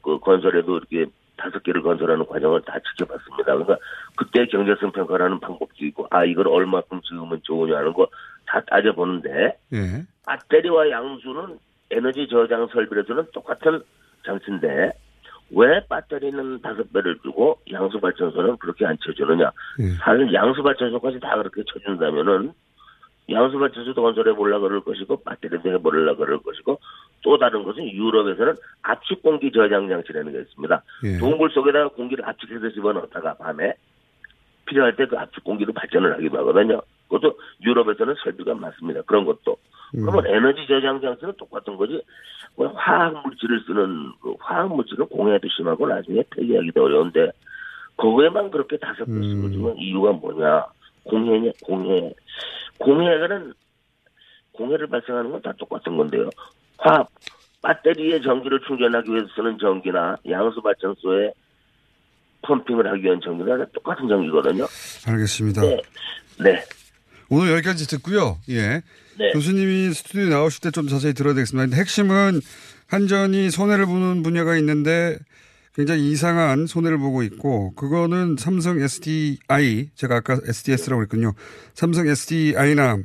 그 0.04 0.20
건설에도 0.20 0.78
이렇게 0.78 1.08
다섯 1.36 1.64
개를 1.64 1.82
건설하는 1.82 2.24
과정을 2.28 2.62
다 2.62 2.78
지켜봤습니다. 2.92 3.44
그러니까 3.44 3.78
그때 4.16 4.46
경제성 4.46 4.92
평가라는 4.92 5.40
방법도 5.40 5.84
있고 5.86 6.06
아 6.12 6.24
이걸 6.26 6.48
얼마큼 6.48 7.02
지으면 7.02 7.40
좋으냐 7.44 7.76
하는 7.78 7.94
거 7.94 8.06
다 8.46 8.62
따져보는데 8.68 9.58
예. 9.74 10.06
배터리와 10.28 10.90
양수는 10.92 11.58
에너지 11.92 12.28
저장 12.30 12.68
설비로서는 12.72 13.26
똑같은 13.34 13.82
장치인데 14.26 14.92
왜 15.52 15.82
배터리는 15.90 16.62
다섯 16.62 16.92
배를 16.94 17.18
주고 17.24 17.60
양수 17.72 18.00
발전소는 18.00 18.58
그렇게 18.58 18.86
안 18.86 18.98
쳐주느냐? 19.04 19.52
사실 20.04 20.34
양수 20.34 20.62
발전소까지 20.64 21.20
다 21.20 21.36
그렇게 21.38 21.64
쳐준다면은 21.72 22.54
양수 23.32 23.60
발전소도 23.60 24.02
건설해 24.02 24.34
보려 24.34 24.60
그럴 24.60 24.82
것이고 24.82 25.24
배터리도 25.24 25.72
해보려 25.72 26.16
그럴 26.16 26.40
것이고 26.40 26.80
또 27.22 27.38
다른 27.38 27.64
것은 27.64 27.88
유럽에서는 27.92 28.54
압축 28.82 29.22
공기 29.22 29.52
저장 29.52 29.88
장치라는 29.88 30.32
게 30.32 30.40
있습니다. 30.42 30.84
예. 31.04 31.18
동굴 31.18 31.52
속에다가 31.52 31.90
공기를 31.90 32.26
압축해서 32.28 32.70
집어넣다가 32.72 33.36
밤에 33.36 33.74
필요할 34.66 34.96
때 34.96 35.06
그 35.06 35.18
압축 35.18 35.44
공기로 35.44 35.74
발전을 35.74 36.14
하기도 36.14 36.38
하거든요. 36.40 36.82
그것도 37.08 37.38
유럽에서는 37.64 38.16
설비가 38.24 38.54
많습니다. 38.54 39.02
그런 39.02 39.26
것도. 39.26 39.58
그러면 39.92 40.26
에너지 40.28 40.66
저장 40.68 41.02
장치는 41.02 41.34
똑같은 41.38 41.76
거지. 41.78 42.02
뭐 42.56 42.68
화학 42.76 43.22
물질을 43.26 43.62
쓰는 43.66 44.12
그 44.22 44.34
화학 44.40 44.74
물질은 44.76 45.08
공해도 45.08 45.48
심하고 45.56 45.88
나중에 45.88 46.24
폐기하기도 46.36 46.84
어려운데 46.84 47.32
그거에만 47.98 48.52
그렇게 48.52 48.78
다섯 48.78 49.06
배 49.06 49.12
쓰고 49.14 49.50
주면 49.52 49.78
이유가 49.78 50.12
뭐냐? 50.12 50.66
공해냐? 51.06 51.52
공해. 51.64 52.14
공해는 52.80 53.54
공해를 54.54 54.88
발생하는 54.88 55.32
건 55.32 55.42
다 55.42 55.54
똑같은 55.58 55.96
건데요. 55.98 56.30
화학 56.78 57.10
배터리에 57.62 58.22
전기를 58.22 58.60
충전하기 58.68 59.10
위해서 59.12 59.28
쓰는 59.36 59.58
전기나 59.60 60.18
양수 60.30 60.62
발전소에 60.62 61.34
펌핑을 62.44 62.88
하기 62.92 63.04
위한 63.04 63.20
전기나 63.22 63.58
다 63.58 63.66
똑같은 63.74 64.08
전기거든요. 64.08 64.66
알겠습니다. 65.08 65.62
네. 65.62 65.82
네. 66.42 66.64
오늘 67.30 67.52
여기까지 67.54 67.86
듣고요. 67.88 68.38
예. 68.50 68.82
네. 69.20 69.32
교수님이 69.34 69.94
스튜디오에 69.94 70.30
나오실 70.30 70.62
때 70.62 70.72
좀 70.72 70.88
자세히 70.88 71.14
들어야 71.14 71.34
되겠습니다. 71.34 71.76
핵심은 71.76 72.42
한전이 72.88 73.52
손해를 73.52 73.86
보는 73.86 74.24
분야가 74.24 74.56
있는데 74.58 75.18
굉장히 75.76 76.10
이상한 76.12 76.66
손해를 76.66 76.98
보고 76.98 77.22
있고 77.24 77.74
그거는 77.76 78.36
삼성 78.38 78.80
SDI 78.80 79.92
제가 79.96 80.18
아까 80.18 80.40
SDS라고 80.44 81.02
했군요. 81.04 81.34
삼성 81.74 82.08
SDI나 82.08 82.98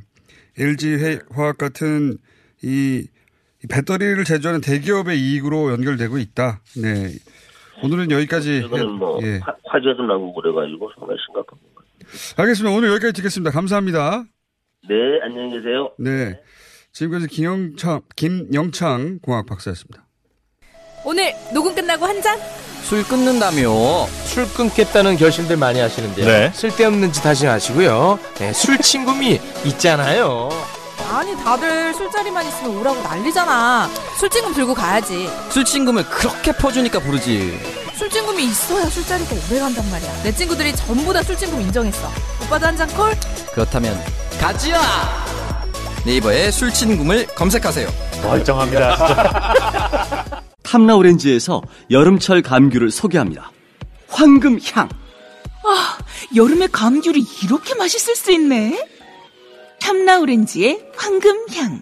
LG 0.58 1.18
화학 1.30 1.58
같은 1.58 2.16
이, 2.62 3.06
이 3.62 3.66
배터리를 3.68 4.22
제조하는 4.24 4.60
대기업의 4.60 5.18
이익으로 5.20 5.72
연결되고 5.72 6.18
있다. 6.18 6.60
네. 6.80 7.12
오늘은 7.82 8.10
여기까지. 8.10 8.58
이거는 8.66 8.92
뭐 8.92 9.20
예. 9.22 9.38
화, 9.42 9.54
화재도 9.66 10.04
나고 10.06 10.32
그래가지고 10.34 10.90
정말 10.98 11.16
거. 11.34 11.56
알겠습니다. 12.36 12.76
오늘 12.76 12.88
여기까지 12.90 13.12
듣겠습니다. 13.14 13.50
감사합니다. 13.50 14.24
네, 14.88 14.94
안녕히 15.22 15.50
계세요. 15.56 15.90
네. 15.98 16.40
지금까지 16.92 17.26
김영창, 17.28 18.02
김영창 18.16 19.18
공학 19.22 19.46
박사였습니다. 19.46 20.04
오늘 21.04 21.34
녹음 21.52 21.74
끝나고 21.74 22.06
한 22.06 22.20
잔? 22.22 22.38
술 22.82 23.02
끊는다며 23.04 24.06
술 24.26 24.46
끊겠다는 24.52 25.16
결심들 25.16 25.56
많이 25.56 25.80
하시는데요. 25.80 26.26
네. 26.26 26.50
쓸데없는 26.54 27.12
짓 27.12 27.24
하지 27.24 27.46
마시고요. 27.46 28.18
네, 28.34 28.52
술 28.52 28.76
친구미 28.78 29.40
있잖아요. 29.64 30.50
아니 31.10 31.34
다들 31.36 31.94
술자리만 31.94 32.46
있으면 32.46 32.76
오라고 32.76 33.02
난리잖아. 33.02 33.88
술친금 34.20 34.52
들고 34.52 34.74
가야지. 34.74 35.28
술친금을 35.50 36.04
그렇게 36.04 36.52
퍼주니까 36.52 36.98
부르지. 37.00 37.58
술친금이 37.94 38.44
있어야 38.44 38.84
술자리가 38.86 39.30
오래 39.50 39.60
간단 39.60 39.90
말이야. 39.90 40.22
내 40.22 40.32
친구들이 40.32 40.74
전부 40.76 41.12
다 41.12 41.22
술친금 41.22 41.60
인정했어. 41.62 42.08
오빠도 42.44 42.66
한 42.66 42.76
잔 42.76 42.86
콜? 42.90 43.12
그렇다면 43.52 43.98
가지야. 44.40 45.24
네이버에 46.04 46.50
술친금을 46.50 47.26
검색하세요. 47.34 47.88
멀쩡합니다. 48.22 50.42
탐라 50.62 50.96
오렌지에서 50.96 51.62
여름철 51.90 52.42
감귤을 52.42 52.90
소개합니다. 52.90 53.50
황금향. 54.08 54.88
아, 55.66 55.98
여름에 56.36 56.66
감귤이 56.66 57.24
이렇게 57.44 57.74
맛있을 57.74 58.16
수 58.16 58.32
있네. 58.32 58.86
탐라 59.80 60.18
오렌지의 60.20 60.86
황금향. 60.96 61.80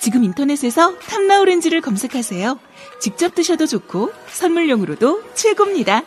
지금 0.00 0.24
인터넷에서 0.24 0.96
탐라 0.98 1.40
오렌지를 1.40 1.80
검색하세요. 1.80 2.58
직접 3.00 3.34
드셔도 3.34 3.66
좋고 3.66 4.12
선물용으로도 4.28 5.22
최고입니다. 5.34 6.02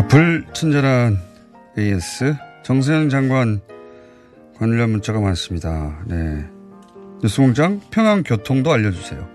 자, 0.00 0.08
불친절한 0.08 1.20
AS 1.76 2.34
정세영 2.62 3.10
장관 3.10 3.60
관련 4.56 4.92
문자가 4.92 5.20
많습니다. 5.20 5.94
네. 6.06 6.42
뉴스공장 7.22 7.82
평양 7.90 8.22
교통도 8.22 8.72
알려주세요. 8.72 9.28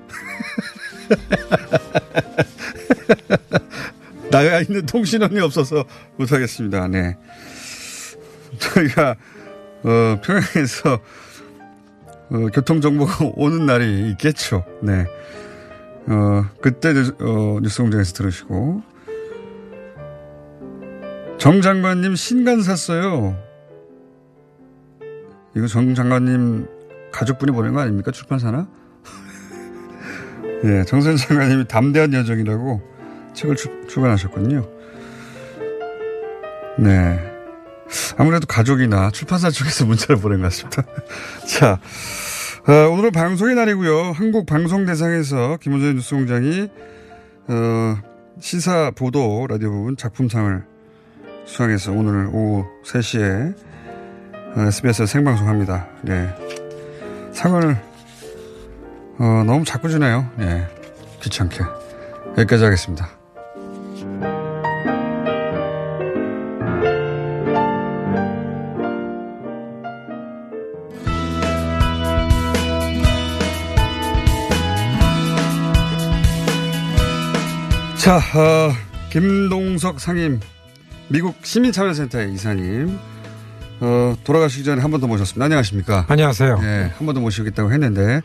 나가 4.31 4.61
있는 4.61 4.87
통신원이 4.87 5.39
없어서 5.39 5.85
못하겠습니다. 6.17 6.87
네. 6.87 7.15
저희가, 8.57 9.15
어, 9.83 10.19
평양에서, 10.23 10.99
어, 12.31 12.47
교통정보가 12.51 13.33
오는 13.37 13.67
날이 13.67 14.09
있겠죠. 14.09 14.65
네. 14.81 15.05
어, 16.07 16.43
그때 16.59 16.89
어, 17.19 17.59
뉴스공장에서 17.61 18.13
들으시고. 18.13 18.94
정 21.37 21.61
장관님 21.61 22.15
신간 22.15 22.61
샀어요. 22.61 23.37
이거 25.55 25.67
정 25.67 25.93
장관님 25.93 26.67
가족분이 27.11 27.51
보낸 27.51 27.73
거 27.73 27.81
아닙니까? 27.81 28.11
출판사나? 28.11 28.67
예, 30.65 30.83
정선 30.83 31.17
장관님이 31.17 31.67
담대한 31.67 32.13
여정이라고 32.13 32.81
책을 33.33 33.55
출, 33.55 33.87
출간하셨군요. 33.87 34.67
네. 36.79 37.31
아무래도 38.17 38.47
가족이나 38.47 39.11
출판사 39.11 39.49
쪽에서 39.49 39.85
문자를 39.87 40.17
보낸 40.17 40.39
것 40.41 40.45
같습니다. 40.45 40.83
자, 41.47 41.79
어, 42.67 42.89
오늘은 42.89 43.11
방송의 43.11 43.55
날이고요. 43.55 44.13
한국 44.13 44.45
방송 44.45 44.85
대상에서 44.85 45.57
김호준 45.61 45.95
뉴스공장이 45.95 46.69
어, 47.47 47.97
시사 48.39 48.91
보도 48.91 49.45
라디오 49.47 49.71
부분 49.71 49.95
작품상을 49.95 50.74
수상해서 51.45 51.91
오늘 51.91 52.27
오후 52.27 52.65
3시에 52.83 53.55
SBS에서 54.57 55.05
생방송 55.05 55.47
합니다. 55.47 55.87
네. 56.01 56.27
상을 57.31 57.77
어, 59.19 59.43
너무 59.45 59.63
자꾸 59.63 59.89
주네요. 59.89 60.29
네. 60.37 60.67
귀찮게. 61.21 61.63
여기까지 62.37 62.63
하겠습니다. 62.63 63.09
자, 77.97 78.17
어, 78.17 78.71
김동석 79.09 79.99
상임 79.99 80.39
미국 81.09 81.35
시민참여센터의 81.45 82.33
이사님 82.33 82.97
어, 83.81 84.15
돌아가시기 84.23 84.63
전에 84.63 84.81
한 84.81 84.91
번 84.91 85.01
더 85.01 85.07
모셨습니다. 85.07 85.45
안녕하십니까? 85.45 86.05
안녕하세요. 86.07 86.59
네, 86.61 86.91
한 86.97 87.05
번 87.05 87.13
더 87.15 87.21
모시겠다고 87.21 87.71
했는데 87.71 88.21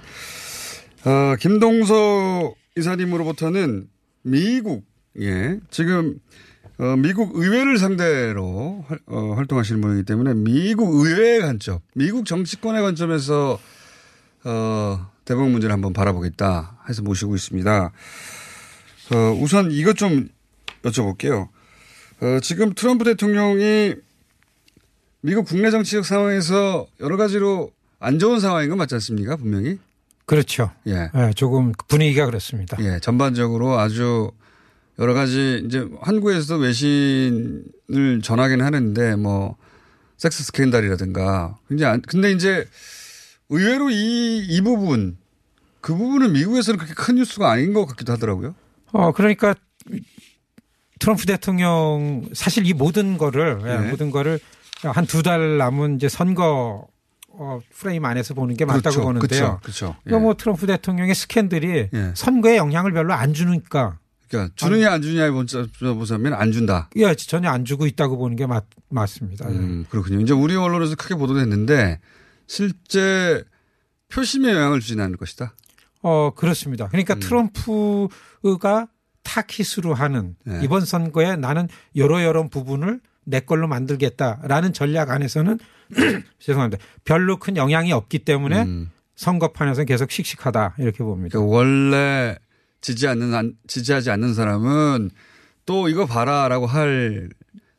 어, 1.05 1.35
김동석 1.39 2.55
이사님으로부터는 2.77 3.89
미국 4.23 4.85
예 5.21 5.59
지금 5.71 6.19
어, 6.79 6.97
미국 6.97 7.33
의회를 7.35 7.79
상대로 7.79 8.85
활, 8.89 8.99
어, 9.07 9.35
활동하시는 9.35 9.81
분이기 9.81 10.05
때문에 10.07 10.33
미국 10.35 10.95
의회의 10.95 11.41
관점, 11.41 11.81
미국 11.95 12.25
정치권의 12.25 12.81
관점에서 12.83 13.59
어, 14.45 15.11
대북 15.27 15.51
문제를 15.51 15.73
한번 15.75 15.93
바라보겠다 15.93 16.79
해서 16.89 17.03
모시고 17.03 17.35
있습니다. 17.35 17.93
어, 19.13 19.17
우선 19.39 19.71
이것 19.73 19.97
좀 19.97 20.29
여쭤볼게요. 20.83 21.49
어, 22.23 22.41
지금 22.41 22.75
트럼프 22.75 23.05
대통령이 23.05 23.95
미국 25.23 25.47
국내 25.47 25.71
정치적 25.71 26.05
상황에서 26.05 26.87
여러 27.01 27.17
가지로 27.17 27.73
안 27.99 28.19
좋은 28.19 28.41
상황인 28.41 28.69
건 28.69 28.79
맞지 28.79 28.95
않습니까? 28.97 29.37
분명히. 29.37 29.79
그렇죠. 30.27 30.71
예. 30.87 31.11
예, 31.15 31.33
조금 31.35 31.73
분위기가 31.89 32.27
그렇습니다. 32.27 32.77
예, 32.81 33.01
전반적으로 33.01 33.79
아주 33.79 34.31
여러 34.99 35.15
가지 35.15 35.63
이제 35.67 35.89
한국에서도 36.03 36.61
외신을 36.61 38.21
전하긴 38.23 38.63
하는데 38.63 39.17
뭐 39.17 39.57
섹스 40.19 40.45
스캔들이라든가 40.45 41.57
굉장히 41.69 41.95
안, 41.95 42.03
근데 42.03 42.31
이제 42.33 42.69
의외로 43.49 43.91
이, 43.91 44.47
이 44.47 44.61
부분 44.61 45.17
그 45.81 45.97
부분은 45.97 46.35
미국에서는 46.35 46.79
그렇게 46.79 46.95
큰 46.95 47.17
뉴스가 47.17 47.51
아닌 47.51 47.73
것 47.73 47.87
같기도 47.87 48.13
하더라고요. 48.13 48.55
어, 48.93 49.13
그러니까 49.13 49.55
트럼프 51.01 51.27
대통령 51.27 52.29
사실 52.33 52.65
이 52.67 52.73
모든 52.73 53.19
거를 53.19 53.59
예, 53.63 53.79
네. 53.79 53.91
모든 53.91 54.11
거를 54.13 54.39
한 54.83 55.05
두 55.07 55.23
달 55.23 55.59
남은 55.59 55.97
이제 55.97 56.09
선거 56.09 56.87
어, 57.33 57.59
프레임 57.75 58.05
안에서 58.05 58.35
보는 58.35 58.57
게 58.57 58.65
맞다고 58.65 58.83
그렇죠. 58.83 59.03
보는데요. 59.03 59.29
그렇죠. 59.29 59.61
그렇죠. 59.63 59.97
이거 60.07 60.19
뭐 60.21 60.35
트럼프 60.35 60.67
대통령의 60.67 61.15
스캔들이 61.15 61.89
예. 61.93 62.13
선거에 62.15 62.57
영향을 62.57 62.93
별로 62.93 63.13
안 63.15 63.33
주니까 63.35 63.99
그러니까 64.29 64.53
주느냐 64.57 64.93
안 64.93 65.03
주느냐에 65.03 65.31
보자면 65.95 66.35
안 66.35 66.53
준다. 66.53 66.89
예, 66.97 67.15
전혀 67.15 67.49
안 67.51 67.65
주고 67.65 67.87
있다고 67.87 68.17
보는 68.19 68.37
게 68.37 68.47
맞, 68.47 68.65
맞습니다. 68.91 69.49
음, 69.49 69.87
그렇군요. 69.91 70.21
이제 70.21 70.33
우리 70.33 70.55
언론에서 70.55 70.95
크게 70.97 71.15
보도됐는데 71.15 71.99
실제 72.47 73.43
표심에 74.09 74.53
영향을 74.53 74.81
주지는 74.81 75.05
않을 75.05 75.17
것이다. 75.17 75.55
어, 76.03 76.33
그렇습니다. 76.35 76.89
그러니까 76.89 77.15
음. 77.15 77.21
트럼프가 77.21 78.89
타깃으로 79.35 79.95
하는 79.95 80.35
네. 80.45 80.61
이번 80.65 80.85
선거에 80.85 81.37
나는 81.37 81.69
여러 81.97 82.23
여러 82.25 82.49
부분을 82.49 83.01
내 83.25 83.39
걸로 83.41 83.69
만들겠다라는 83.69 84.73
전략 84.73 85.11
안에서는 85.11 85.59
죄송합니다. 86.41 86.83
별로 87.05 87.37
큰 87.39 87.57
영향이 87.57 87.93
없기 87.93 88.21
때문에 88.21 88.63
음. 88.63 88.91
선거판에서는 89.15 89.87
계속 89.87 90.11
씩씩하다 90.11 90.75
이렇게 90.79 90.99
봅니다. 91.05 91.39
그러니까 91.39 91.55
원래 91.57 92.37
지지 92.81 93.07
않는 93.07 93.35
안- 93.35 93.55
지지하지 93.69 94.11
않는 94.11 94.35
사람은 94.35 95.11
또 95.67 95.89
이거 95.89 96.07
봐라라고 96.07 96.67
할 96.67 97.29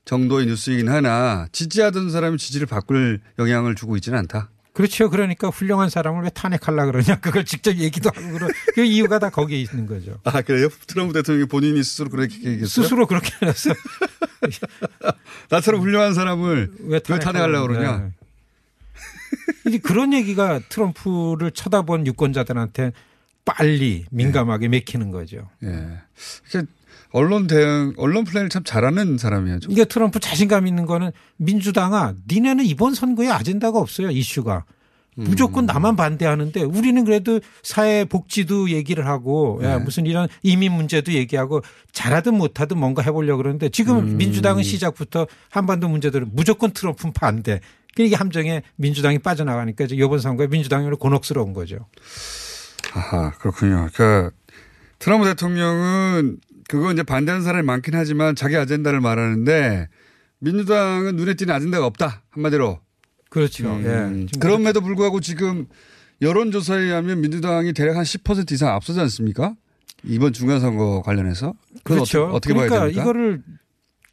정도의 0.06 0.46
뉴스이긴 0.46 0.88
하나 0.88 1.48
지지하던 1.52 2.12
사람이 2.12 2.38
지지를 2.38 2.68
바꿀 2.68 3.20
영향을 3.40 3.76
주고 3.76 3.96
있지는 3.98 4.20
않다. 4.20 4.52
그렇죠. 4.82 5.12
그러니까 5.12 5.50
훌륭한 5.50 5.90
사람을 5.90 6.24
왜 6.24 6.30
탄핵하려 6.32 6.86
그러냐 6.88 7.20
그걸 7.20 7.46
직접 7.46 7.76
얘기도 7.76 8.10
하고 8.10 8.32
그런 8.32 8.50
그 8.74 8.84
이유가 8.84 9.20
다 9.20 9.30
거기에 9.30 9.60
있는 9.62 9.86
거죠. 9.86 10.20
아 10.24 10.42
그래요? 10.42 10.70
트럼프 10.88 11.14
대통령이 11.14 11.48
본인이 11.48 11.84
스스로 11.84 12.10
그렇게 12.10 12.36
얘기했어요? 12.38 12.68
스스로 12.68 13.06
그렇게 13.06 13.46
해서 13.46 13.74
나처럼 15.50 15.82
훌륭한 15.82 16.16
사람을 16.16 16.72
왜왜 16.80 17.00
탄핵하려고 17.00 17.68
그러냐? 17.68 17.98
네. 17.98 18.12
이제 19.68 19.78
그런 19.78 20.14
얘기가 20.14 20.60
트럼프를 20.68 21.52
쳐다본 21.52 22.08
유권자들한테 22.08 22.92
빨리 23.46 24.06
민감하게 24.10 24.68
맥히는 24.68 25.12
거죠. 25.12 25.48
예. 25.64 26.00
이렇게 26.52 26.68
언론 27.12 27.48
대응, 27.48 27.94
언론 27.98 28.24
플레이를 28.24 28.50
참 28.50 28.64
잘하는 28.64 29.18
사람이에요. 29.18 29.60
좀. 29.60 29.72
이게 29.72 29.86
트럼프 29.86 30.20
자신감 30.20 30.68
있는 30.68 30.86
거는 30.86 31.12
민주당아 31.38 32.16
니네는 32.30 32.66
이번 32.66 32.94
선거에 32.94 33.30
아젠다가 33.30 33.80
없어요 33.80 34.10
이슈가 34.10 34.66
음. 35.18 35.26
무조건 35.26 35.66
나만 35.66 35.96
반대하는데 35.96 36.64
우리는 36.64 37.04
그래도 37.04 37.42
사회 37.64 38.06
복지도 38.06 38.70
얘기를 38.70 39.06
하고 39.06 39.60
야, 39.64 39.78
네. 39.78 39.84
무슨 39.84 40.06
이런 40.06 40.28
이민 40.42 40.72
문제도 40.72 41.12
얘기하고 41.12 41.62
잘하든 41.92 42.36
못하든 42.36 42.78
뭔가 42.78 43.02
해보려고 43.02 43.38
그러는데 43.38 43.70
지금 43.70 44.00
음. 44.00 44.18
민주당은 44.18 44.64
시작부터 44.64 45.28
한반도 45.50 45.90
문제들은 45.90 46.30
무조건 46.34 46.72
트럼프 46.72 47.12
반대. 47.12 47.60
그러니까 47.94 48.22
함정에 48.22 48.62
민주당이 48.78 49.20
빠져나가니까 49.20 49.84
이제 49.84 49.96
이번 49.96 50.20
선거에 50.20 50.48
민주당이 50.48 50.90
곤혹스러운 50.92 51.52
거죠. 51.52 51.88
아하, 52.94 53.32
그렇군요. 53.32 53.90
그 53.94 54.32
트럼프 55.00 55.26
대통령은 55.26 56.38
그거 56.72 56.94
이제 56.94 57.04
반대하는 57.04 57.44
사람이 57.44 57.66
많긴 57.66 57.96
하지만 57.96 58.34
자기 58.34 58.56
아젠다를 58.56 59.02
말하는데 59.02 59.90
민주당은 60.40 61.18
눈에 61.18 61.34
띄는 61.34 61.54
아젠다가 61.54 61.86
없다. 61.86 62.24
한마디로. 62.30 62.80
그렇죠. 63.30 63.70
음, 63.74 64.28
예. 64.34 64.40
그럼에도 64.40 64.80
불구하고 64.80 65.20
지금 65.20 65.66
여론조사에 66.22 66.84
의하면 66.84 67.20
민주당이 67.20 67.74
대략 67.74 67.98
한 67.98 68.04
10% 68.04 68.54
이상 68.54 68.74
앞서지 68.74 69.02
않습니까? 69.02 69.54
이번 70.06 70.32
중간선거 70.32 71.02
관련해서. 71.02 71.56
그렇죠. 71.84 72.28
어떻게, 72.28 72.36
어떻게 72.38 72.54
그러니까 72.54 72.76
봐야 72.76 72.86
됩니까? 72.86 73.02
이거를 73.02 73.44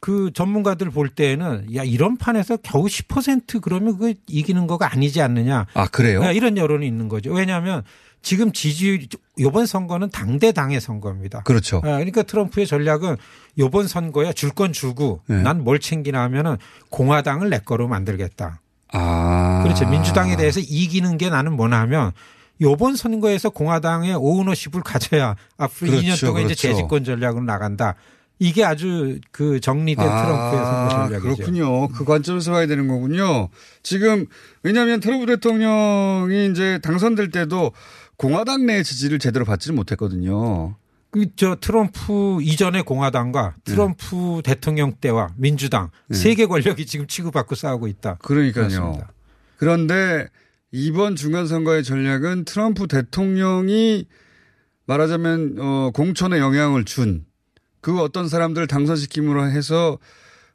그 0.01 0.31
전문가들 0.33 0.89
볼 0.89 1.07
때는 1.07 1.73
야 1.75 1.83
이런 1.85 2.17
판에서 2.17 2.57
겨우 2.57 2.87
10% 2.87 3.61
그러면 3.61 3.97
그 3.97 4.15
이기는 4.27 4.67
거가 4.67 4.91
아니지 4.91 5.21
않느냐. 5.21 5.65
아 5.73 5.87
그래요? 5.87 6.19
네, 6.23 6.33
이런 6.33 6.57
여론이 6.57 6.85
있는 6.85 7.07
거죠. 7.07 7.31
왜냐하면 7.31 7.83
지금 8.21 8.51
지지 8.51 9.07
율 9.39 9.47
이번 9.47 9.65
선거는 9.65 10.09
당대 10.11 10.51
당의 10.51 10.79
선거입니다. 10.79 11.41
그렇죠. 11.43 11.81
네, 11.83 11.91
그러니까 11.91 12.23
트럼프의 12.23 12.67
전략은 12.67 13.17
이번 13.55 13.87
선거에 13.87 14.33
줄건 14.33 14.73
주고 14.73 15.21
네. 15.27 15.41
난뭘 15.41 15.79
챙기나 15.79 16.21
하면은 16.23 16.57
공화당을 16.89 17.49
내 17.49 17.59
거로 17.59 17.87
만들겠다. 17.87 18.61
아. 18.91 19.61
그렇죠. 19.63 19.87
민주당에 19.87 20.35
대해서 20.35 20.59
이기는 20.59 21.17
게 21.17 21.29
나는 21.29 21.53
뭐냐 21.53 21.79
하면 21.81 22.11
요번 22.61 22.95
선거에서 22.95 23.49
공화당의 23.49 24.15
오너십을 24.15 24.81
가져야 24.81 25.35
앞으로 25.57 25.91
그렇죠, 25.91 26.07
2년 26.07 26.25
동안 26.25 26.41
이제 26.43 26.53
그렇죠. 26.53 26.61
재집권 26.61 27.03
전략으로 27.03 27.43
나간다. 27.43 27.95
이게 28.39 28.63
아주 28.63 29.19
그 29.31 29.59
정리된 29.59 30.05
트럼프의 30.05 30.65
선거 30.65 30.89
전략이죠. 30.89 31.21
그렇군요. 31.21 31.87
그 31.89 32.05
관점에서 32.05 32.51
봐야 32.51 32.67
되는 32.67 32.87
거군요. 32.87 33.49
지금 33.83 34.27
왜냐하면 34.63 35.01
트럼프 35.01 35.25
대통령이 35.25 36.49
이제 36.51 36.79
당선될 36.81 37.31
때도 37.31 37.73
공화당 38.19 38.67
내 38.67 38.83
지지를 38.83 39.17
제대로 39.17 39.45
받지는 39.45 39.75
못했거든요. 39.75 40.75
그저 41.09 41.55
트럼프 41.59 42.37
이전의 42.43 42.83
공화당과 42.83 43.55
네. 43.63 43.71
트럼프 43.73 44.41
대통령 44.43 44.93
때와 44.93 45.29
민주당 45.37 45.89
세계 46.11 46.45
권력이 46.45 46.85
지금 46.85 47.07
치고받고 47.07 47.55
싸우고 47.55 47.87
있다. 47.87 48.17
그러니까요. 48.21 48.67
그렇습니다. 48.67 49.11
그런데 49.57 50.27
이번 50.71 51.15
중간 51.15 51.47
선거의 51.47 51.83
전략은 51.83 52.45
트럼프 52.45 52.85
대통령이 52.85 54.05
말하자면 54.85 55.55
어 55.57 55.91
공천에 55.95 56.37
영향을 56.37 56.85
준 56.85 57.29
그 57.81 58.01
어떤 58.01 58.27
사람들을 58.27 58.67
당선시킴으로 58.67 59.49
해서 59.49 59.97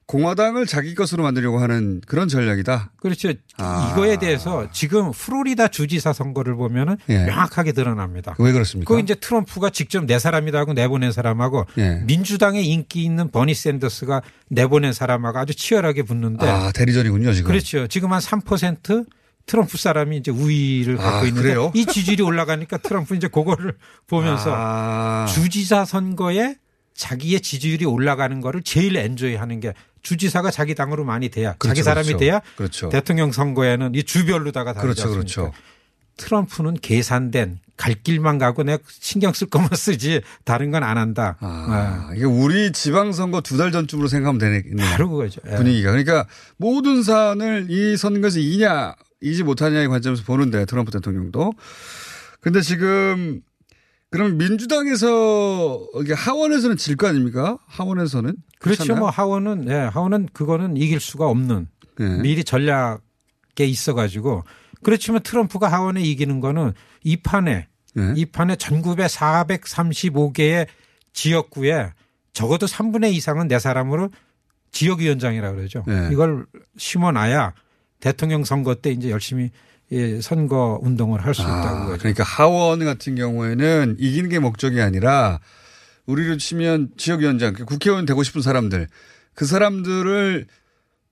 공화당을 0.06 0.66
자기 0.66 0.94
것으로 0.94 1.22
만들려고 1.22 1.58
하는 1.58 2.00
그런 2.06 2.28
전략이다. 2.28 2.92
그렇죠. 3.00 3.32
아. 3.56 3.90
이거에 3.92 4.18
대해서 4.18 4.68
지금 4.70 5.12
플로리다 5.12 5.68
주지사 5.68 6.12
선거를 6.12 6.54
보면은 6.56 6.96
예. 7.08 7.24
명확하게 7.24 7.72
드러납니다. 7.72 8.34
왜 8.38 8.52
그렇습니까? 8.52 8.92
그 8.92 9.00
이제 9.00 9.14
트럼프가 9.14 9.70
직접 9.70 10.04
내 10.04 10.18
사람이다 10.18 10.58
하고 10.58 10.74
내보낸 10.74 11.10
사람하고 11.10 11.66
예. 11.78 12.02
민주당의 12.06 12.66
인기 12.66 13.02
있는 13.04 13.30
버니 13.30 13.54
샌더스가 13.54 14.22
내보낸 14.48 14.92
사람하고 14.92 15.38
아주 15.38 15.54
치열하게 15.54 16.02
붙는데 16.02 16.46
아 16.46 16.70
대리전이군요 16.72 17.32
지금. 17.32 17.48
그렇죠. 17.48 17.86
지금 17.86 18.12
한 18.12 18.20
3% 18.20 19.06
트럼프 19.46 19.76
사람이 19.76 20.16
이제 20.18 20.30
우위를 20.30 20.96
갖고 20.96 21.18
아, 21.18 21.22
있는데 21.24 21.42
그래요? 21.42 21.72
이 21.74 21.84
지지율이 21.86 22.22
올라가니까 22.22 22.78
트럼프 22.78 23.14
이제 23.14 23.28
그거를 23.28 23.74
보면서 24.06 24.52
아. 24.54 25.26
주지사 25.28 25.84
선거에 25.84 26.56
자기의 26.94 27.40
지지율이 27.40 27.84
올라가는 27.84 28.40
거를 28.40 28.62
제일 28.62 28.96
엔조이 28.96 29.34
하는 29.36 29.60
게 29.60 29.74
주지사가 30.04 30.52
자기 30.52 30.76
당으로 30.76 31.04
많이 31.04 31.28
돼야 31.30 31.54
그렇죠, 31.54 31.74
자기 31.74 31.82
사람이 31.82 32.06
그렇죠. 32.06 32.18
돼야 32.18 32.40
그렇죠. 32.56 32.88
대통령 32.90 33.32
선거에는 33.32 33.94
이 33.96 34.04
주별로다가 34.04 34.72
다르지 34.74 35.02
그렇죠? 35.02 35.10
그렇죠. 35.14 35.52
트럼프는 36.16 36.74
계산된 36.80 37.58
갈 37.76 37.94
길만 37.94 38.38
가고 38.38 38.62
내가 38.62 38.78
신경 38.88 39.32
쓸 39.32 39.48
것만 39.48 39.70
쓰지 39.74 40.20
다른 40.44 40.70
건 40.70 40.84
안 40.84 40.96
한다. 40.96 41.36
아, 41.40 42.10
이게 42.14 42.24
우리 42.24 42.70
지방선거 42.70 43.40
두 43.40 43.56
달 43.56 43.72
전쯤으로 43.72 44.06
생각하면 44.06 44.38
되네. 44.38 44.62
바로 44.92 45.08
그거죠. 45.08 45.40
예. 45.50 45.56
분위기가. 45.56 45.90
그러니까 45.90 46.28
모든 46.56 47.02
사안을 47.02 47.66
이 47.68 47.96
선거에서 47.96 48.38
이냐, 48.38 48.94
이지 49.22 49.42
못하냐의 49.42 49.88
관점에서 49.88 50.22
보는데 50.22 50.64
트럼프 50.66 50.92
대통령도. 50.92 51.52
근데 52.40 52.60
지금 52.60 53.40
그럼 54.14 54.36
민주당에서 54.38 55.86
이게 56.00 56.12
하원에서는 56.14 56.76
질 56.76 56.96
거 56.96 57.08
아닙니까? 57.08 57.58
하원에서는 57.66 58.36
그렇죠. 58.58 58.78
그렇잖아요? 58.84 59.00
뭐 59.00 59.10
하원은 59.10 59.68
예, 59.68 59.74
하원은 59.74 60.28
그거는 60.32 60.76
이길 60.76 61.00
수가 61.00 61.26
없는 61.26 61.66
네. 61.98 62.18
미리 62.22 62.44
전략에 62.44 63.00
있어 63.60 63.94
가지고 63.94 64.44
그렇지만 64.82 65.22
트럼프가 65.22 65.66
하원에 65.68 66.02
이기는 66.02 66.40
거는 66.40 66.72
이 67.02 67.16
판에 67.16 67.66
네. 67.94 68.12
이 68.16 68.24
판에 68.26 68.56
전국에 68.56 69.06
435개의 69.06 70.66
지역구에 71.12 71.92
적어도 72.32 72.66
3분의 72.66 73.12
2 73.12 73.16
이상은 73.16 73.48
내 73.48 73.58
사람으로 73.58 74.10
지역위원장이라 74.72 75.52
그러죠. 75.52 75.84
네. 75.86 76.08
이걸 76.12 76.46
심어놔야 76.76 77.52
대통령 78.04 78.44
선거 78.44 78.74
때 78.74 78.90
이제 78.90 79.08
열심히 79.08 79.50
예, 79.90 80.20
선거 80.20 80.78
운동을 80.82 81.24
할수 81.24 81.40
있다고 81.40 81.56
아, 81.56 81.84
그러죠. 81.86 82.00
그러니까 82.00 82.22
하원 82.22 82.84
같은 82.84 83.14
경우에는 83.14 83.96
이기는 83.98 84.28
게 84.28 84.38
목적이 84.38 84.82
아니라 84.82 85.40
우리로 86.04 86.36
치면 86.36 86.90
지역위원장, 86.98 87.54
그러니까 87.54 87.64
국회의원 87.64 88.04
되고 88.04 88.22
싶은 88.22 88.42
사람들 88.42 88.88
그 89.34 89.46
사람들을 89.46 90.46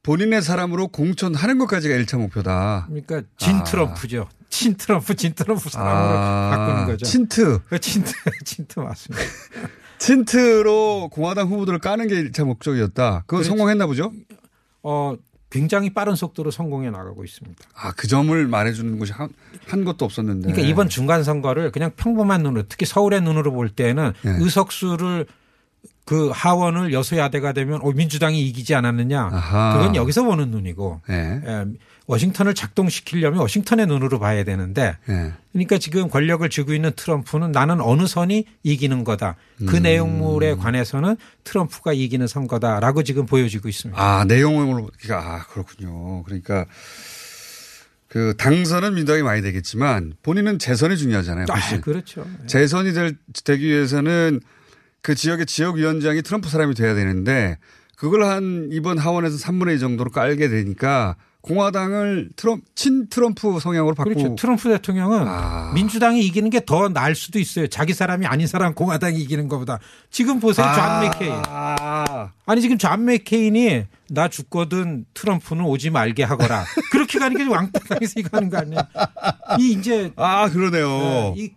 본인의 0.02 0.42
사람으로 0.42 0.88
공천하는 0.88 1.56
것까지가 1.56 1.94
1차 1.94 2.18
목표다. 2.18 2.88
그러니까 2.88 3.22
진 3.38 3.56
아. 3.56 3.64
트럼프죠. 3.64 4.28
친 4.50 4.74
트럼프, 4.74 5.14
진 5.14 5.32
트럼프 5.32 5.70
사람으로 5.70 6.18
아, 6.18 6.50
바꾸는 6.50 6.86
거죠. 6.88 7.06
친트. 7.06 7.60
친트, 7.80 8.12
친트 8.44 8.80
맞습니다. 8.80 9.24
친트로 9.96 11.08
공화당 11.10 11.48
후보들을 11.48 11.78
까는 11.78 12.08
게 12.08 12.22
1차 12.24 12.44
목적이었다. 12.44 13.22
그건 13.26 13.38
그렇죠. 13.38 13.48
성공했나 13.48 13.86
보죠? 13.86 14.12
어, 14.82 15.16
굉장히 15.52 15.90
빠른 15.90 16.14
속도로 16.14 16.50
성공해 16.50 16.90
나가고 16.90 17.24
있습니다. 17.24 17.62
아, 17.74 17.92
그 17.92 18.08
점을 18.08 18.48
말해주는 18.48 18.98
곳이 18.98 19.12
한, 19.12 19.28
한 19.66 19.84
것도 19.84 20.06
없었는데. 20.06 20.50
그러니까 20.50 20.66
이번 20.66 20.88
중간 20.88 21.22
선거를 21.22 21.70
그냥 21.70 21.90
평범한 21.94 22.42
눈으로 22.42 22.64
특히 22.68 22.86
서울의 22.86 23.20
눈으로 23.20 23.52
볼 23.52 23.68
때는 23.68 24.14
네. 24.22 24.36
의석수를 24.40 25.26
그 26.06 26.30
하원을 26.32 26.94
여소야대가 26.94 27.52
되면 27.52 27.80
어, 27.82 27.92
민주당이 27.92 28.40
이기지 28.48 28.74
않았느냐. 28.74 29.28
아하. 29.30 29.76
그건 29.76 29.94
여기서 29.94 30.24
보는 30.24 30.50
눈이고 30.50 31.02
네. 31.06 31.42
예, 31.44 31.66
워싱턴을 32.06 32.54
작동시키려면 32.54 33.40
워싱턴의 33.40 33.86
눈으로 33.86 34.18
봐야 34.18 34.44
되는데 34.44 34.96
네. 35.06 35.32
그러니까 35.52 35.78
지금 35.78 36.08
권력을 36.08 36.48
쥐고 36.48 36.74
있는 36.74 36.90
트럼프는 36.96 37.52
나는 37.52 37.80
어느 37.80 38.06
선이 38.06 38.44
이기는 38.62 39.04
거다. 39.04 39.36
그 39.66 39.76
음. 39.76 39.82
내용물에 39.82 40.54
관해서는 40.56 41.16
트럼프가 41.44 41.92
이기는 41.92 42.26
선거다라고 42.26 43.02
지금 43.02 43.26
보여지고 43.26 43.68
있습니다. 43.68 44.00
아, 44.02 44.24
내용으로, 44.24 44.90
그러니까, 45.00 45.34
아, 45.34 45.46
그렇군요. 45.46 46.22
그러니까 46.24 46.66
그 48.08 48.34
당선은 48.36 48.94
민주당이 48.94 49.22
많이 49.22 49.40
되겠지만 49.40 50.14
본인은 50.22 50.58
재선이 50.58 50.98
중요하잖아요. 50.98 51.46
아. 51.48 51.80
그렇죠. 51.80 52.26
재선이 52.46 52.92
될, 52.92 53.16
되기 53.44 53.66
위해서는 53.66 54.40
그 55.00 55.14
지역의 55.14 55.46
지역위원장이 55.46 56.22
트럼프 56.22 56.48
사람이 56.48 56.74
돼야 56.74 56.94
되는데 56.94 57.58
그걸 57.96 58.24
한 58.24 58.68
이번 58.70 58.98
하원에서 58.98 59.36
3분의 59.36 59.76
2 59.76 59.78
정도로 59.78 60.10
깔게 60.10 60.48
되니까 60.48 61.16
공화당을 61.42 62.30
트럼, 62.36 62.62
친 62.74 63.08
트럼프 63.08 63.58
성향으로 63.60 63.94
바꾸고. 63.94 64.14
그렇죠. 64.16 64.36
트럼프 64.36 64.68
대통령은 64.70 65.24
아. 65.26 65.72
민주당이 65.74 66.20
이기는 66.26 66.48
게 66.50 66.60
더 66.64 66.88
나을 66.88 67.14
수도 67.14 67.38
있어요. 67.40 67.66
자기 67.66 67.92
사람이 67.92 68.26
아닌 68.26 68.46
사람 68.46 68.74
공화당이 68.74 69.20
이기는 69.20 69.48
것보다. 69.48 69.78
지금 70.10 70.38
보세요. 70.40 70.64
아. 70.66 71.00
존 71.00 71.08
맥케인. 71.10 71.32
아니 72.46 72.60
지금 72.60 72.78
존 72.78 73.04
맥케인이 73.04 73.84
나 74.10 74.28
죽거든 74.28 75.04
트럼프는 75.14 75.64
오지 75.64 75.90
말게 75.90 76.22
하거라. 76.22 76.64
그렇게 76.92 77.18
가는 77.18 77.36
게 77.36 77.44
왕따당에서 77.44 78.12
이거 78.20 78.28
하는 78.36 78.48
거 78.48 78.58
아니에요. 78.58 78.80
이 79.58 79.72
이제 79.72 80.12
아, 80.16 80.48
그러네요. 80.48 80.88
네, 80.88 81.34
이 81.36 81.50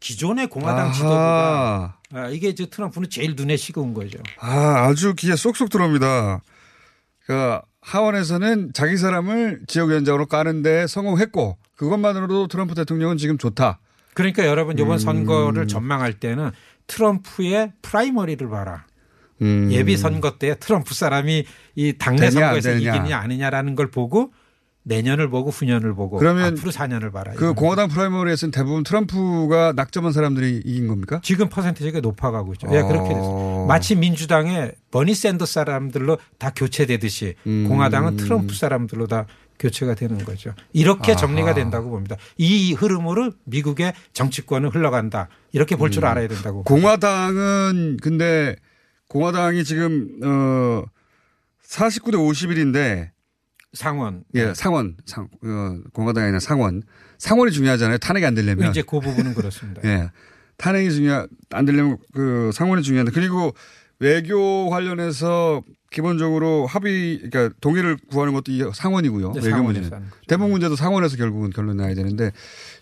기존의 0.00 0.48
공화당. 0.48 0.92
지도부가 0.92 1.96
아, 2.12 2.28
이게 2.28 2.48
이제 2.48 2.66
트럼프는 2.66 3.08
제일 3.10 3.34
눈엣가시인 3.36 3.94
거죠. 3.94 4.18
아, 4.40 4.86
아주 4.88 5.14
귀에 5.14 5.36
쏙쏙 5.36 5.70
들어옵니다. 5.70 6.40
그러니까 7.26 7.62
하원에서는 7.84 8.72
자기 8.72 8.96
사람을 8.96 9.60
지역위원장으로 9.66 10.26
까는데 10.26 10.86
성공했고 10.86 11.58
그것만으로도 11.76 12.48
트럼프 12.48 12.74
대통령은 12.74 13.18
지금 13.18 13.36
좋다. 13.36 13.78
그러니까 14.14 14.46
여러분 14.46 14.78
이번 14.78 14.92
음. 14.92 14.98
선거를 14.98 15.68
전망할 15.68 16.14
때는 16.14 16.50
트럼프의 16.86 17.72
primary를 17.82 18.48
봐라. 18.48 18.86
음. 19.42 19.68
예비 19.70 19.96
선거 19.96 20.38
때 20.38 20.56
트럼프 20.58 20.94
사람이 20.94 21.44
이 21.74 21.92
당내 21.98 22.30
되냐, 22.30 22.30
안 22.30 22.32
선거에서 22.32 22.70
되느냐. 22.70 22.94
이기느냐 22.94 23.18
아니냐라는 23.18 23.74
걸 23.74 23.90
보고 23.90 24.32
내년을 24.84 25.28
보고 25.30 25.50
후년을 25.50 25.94
보고 25.94 26.18
그러면 26.18 26.56
앞으로 26.56 26.70
4년을 26.70 27.12
봐라. 27.12 27.32
그. 27.34 27.54
공화당 27.54 27.88
primary에서는 27.88 28.52
대부분 28.52 28.84
트럼프가 28.84 29.72
낙점한 29.74 30.12
사람들이 30.12 30.62
이긴 30.64 30.86
겁니까? 30.88 31.20
지금 31.22 31.48
퍼센테이지가 31.48 32.00
높아가고 32.00 32.52
있죠. 32.54 32.68
예, 32.68 32.82
그렇게 32.82 33.08
됐어요. 33.08 33.22
어. 33.22 33.66
마치 33.66 33.96
민주당의 33.96 34.72
버니 34.90 35.14
샌더 35.14 35.46
사람들로 35.46 36.18
다 36.38 36.52
교체되듯이 36.54 37.34
음. 37.46 37.66
공화당은 37.68 38.16
트럼프 38.16 38.54
사람들로 38.54 39.06
다 39.06 39.26
교체가 39.58 39.94
되는 39.94 40.18
거죠. 40.18 40.52
이렇게 40.72 41.12
아하. 41.12 41.20
정리가 41.20 41.54
된다고 41.54 41.88
봅니다. 41.88 42.16
이 42.36 42.74
흐름으로 42.74 43.32
미국의 43.44 43.94
정치권은 44.12 44.70
흘러간다. 44.70 45.28
이렇게 45.52 45.76
볼줄 45.76 46.04
음. 46.04 46.08
알아야 46.08 46.28
된다고. 46.28 46.62
공화당은 46.64 47.98
근데 48.02 48.56
공화당이 49.08 49.64
지금 49.64 50.08
어 50.22 50.82
49대 51.66 52.14
51인데 52.14 53.13
상원. 53.74 54.24
예, 54.34 54.54
상원. 54.54 54.96
상 55.06 55.24
어, 55.42 55.78
공화당이 55.92 56.24
아니라 56.24 56.40
상원. 56.40 56.82
상원이 57.18 57.52
중요하잖아요. 57.52 57.98
탄핵이 57.98 58.24
안 58.24 58.34
되려면. 58.34 58.70
이제 58.70 58.82
그 58.82 59.00
부분은 59.00 59.34
그렇습니다. 59.34 59.82
예. 59.88 60.10
탄핵이 60.56 60.90
중요 60.90 61.26
안 61.50 61.64
되려면 61.64 61.98
그 62.12 62.50
상원이 62.54 62.82
중요한데 62.82 63.12
그리고 63.12 63.54
외교 63.98 64.68
관련해서 64.68 65.62
기본적으로 65.90 66.66
합의 66.66 67.18
그러니까 67.30 67.54
동의를 67.60 67.96
구하는 68.10 68.32
것도 68.34 68.52
이 68.52 68.64
상원이고요. 68.72 69.32
네, 69.32 69.40
외교 69.44 69.62
문제는. 69.62 69.90
대북 70.26 70.50
문제도 70.50 70.74
상원에서 70.74 71.16
결국은 71.16 71.50
결론 71.50 71.76
나야 71.76 71.94
되는데 71.94 72.32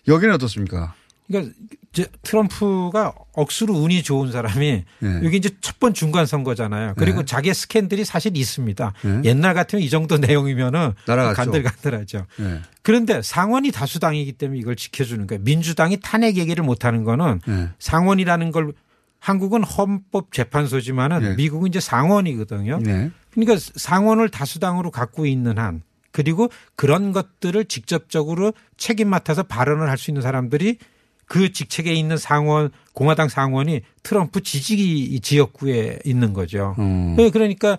여기는 0.07 0.33
어떻습니까? 0.33 0.95
그러니까 1.27 1.53
이제 1.91 2.07
트럼프가 2.23 3.13
억수로 3.33 3.75
운이 3.75 4.03
좋은 4.03 4.31
사람이 4.31 4.83
예. 5.03 5.21
여기 5.23 5.37
이제 5.37 5.49
첫 5.61 5.73
번 5.79 5.93
중간 5.93 6.25
선거잖아요. 6.25 6.93
그리고 6.97 7.19
네. 7.19 7.25
자기의 7.25 7.53
스캔들이 7.53 8.05
사실 8.05 8.37
있습니다. 8.37 8.93
네. 9.03 9.21
옛날 9.25 9.53
같으면 9.53 9.83
이 9.83 9.89
정도 9.89 10.17
내용이면은 10.19 10.93
날아갔죠. 11.07 11.35
간들간들하죠. 11.51 12.25
예. 12.39 12.61
그런데 12.83 13.21
상원이 13.21 13.71
다수당이기 13.71 14.33
때문에 14.33 14.59
이걸 14.59 14.75
지켜주는 14.75 15.25
거예요. 15.27 15.41
민주당이 15.43 15.97
탄핵 16.01 16.37
얘기를 16.37 16.63
못하는 16.63 17.03
거는 17.03 17.41
예. 17.47 17.69
상원이라는 17.79 18.51
걸 18.51 18.73
한국은 19.19 19.63
헌법재판소지만은 19.63 21.19
네. 21.21 21.35
미국은 21.35 21.67
이제 21.69 21.79
상원이거든요. 21.79 22.79
네. 22.81 23.11
그러니까 23.31 23.55
상원을 23.75 24.29
다수당으로 24.29 24.91
갖고 24.91 25.25
있는 25.25 25.57
한 25.57 25.81
그리고 26.11 26.49
그런 26.75 27.11
것들을 27.11 27.65
직접적으로 27.65 28.53
책임 28.77 29.09
맡아서 29.09 29.43
발언을 29.43 29.89
할 29.89 29.97
수 29.97 30.11
있는 30.11 30.21
사람들이 30.21 30.77
그 31.25 31.51
직책에 31.51 31.93
있는 31.93 32.17
상원 32.17 32.69
공화당 32.93 33.29
상원이 33.29 33.81
트럼프 34.03 34.41
지지 34.41 35.19
지역구에 35.21 35.99
있는 36.05 36.33
거죠. 36.33 36.75
음. 36.79 37.15
네, 37.17 37.29
그러니까 37.29 37.77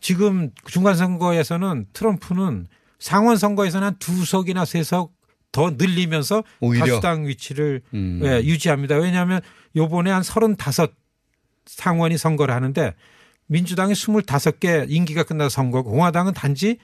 지금 0.00 0.50
중간 0.66 0.94
선거에서는 0.96 1.86
트럼프는 1.92 2.66
상원 2.98 3.36
선거에서는 3.36 3.86
한 3.86 3.96
두 3.98 4.24
석이나 4.24 4.64
세 4.64 4.82
석 4.82 5.18
더 5.50 5.70
늘리면서 5.70 6.44
오히려? 6.60 6.86
다수당 6.86 7.26
위치를 7.26 7.80
음. 7.94 8.20
예, 8.22 8.40
유지합니다. 8.44 8.96
왜냐하면 8.96 9.40
요번에 9.76 10.10
한 10.10 10.22
35 10.22 10.88
상원이 11.64 12.18
선거를 12.18 12.54
하는데 12.54 12.94
민주당이 13.46 13.94
25개 13.94 14.86
임기가 14.90 15.22
끝나서 15.22 15.48
선거고 15.48 15.90
공화당은 15.90 16.34
단지 16.34 16.78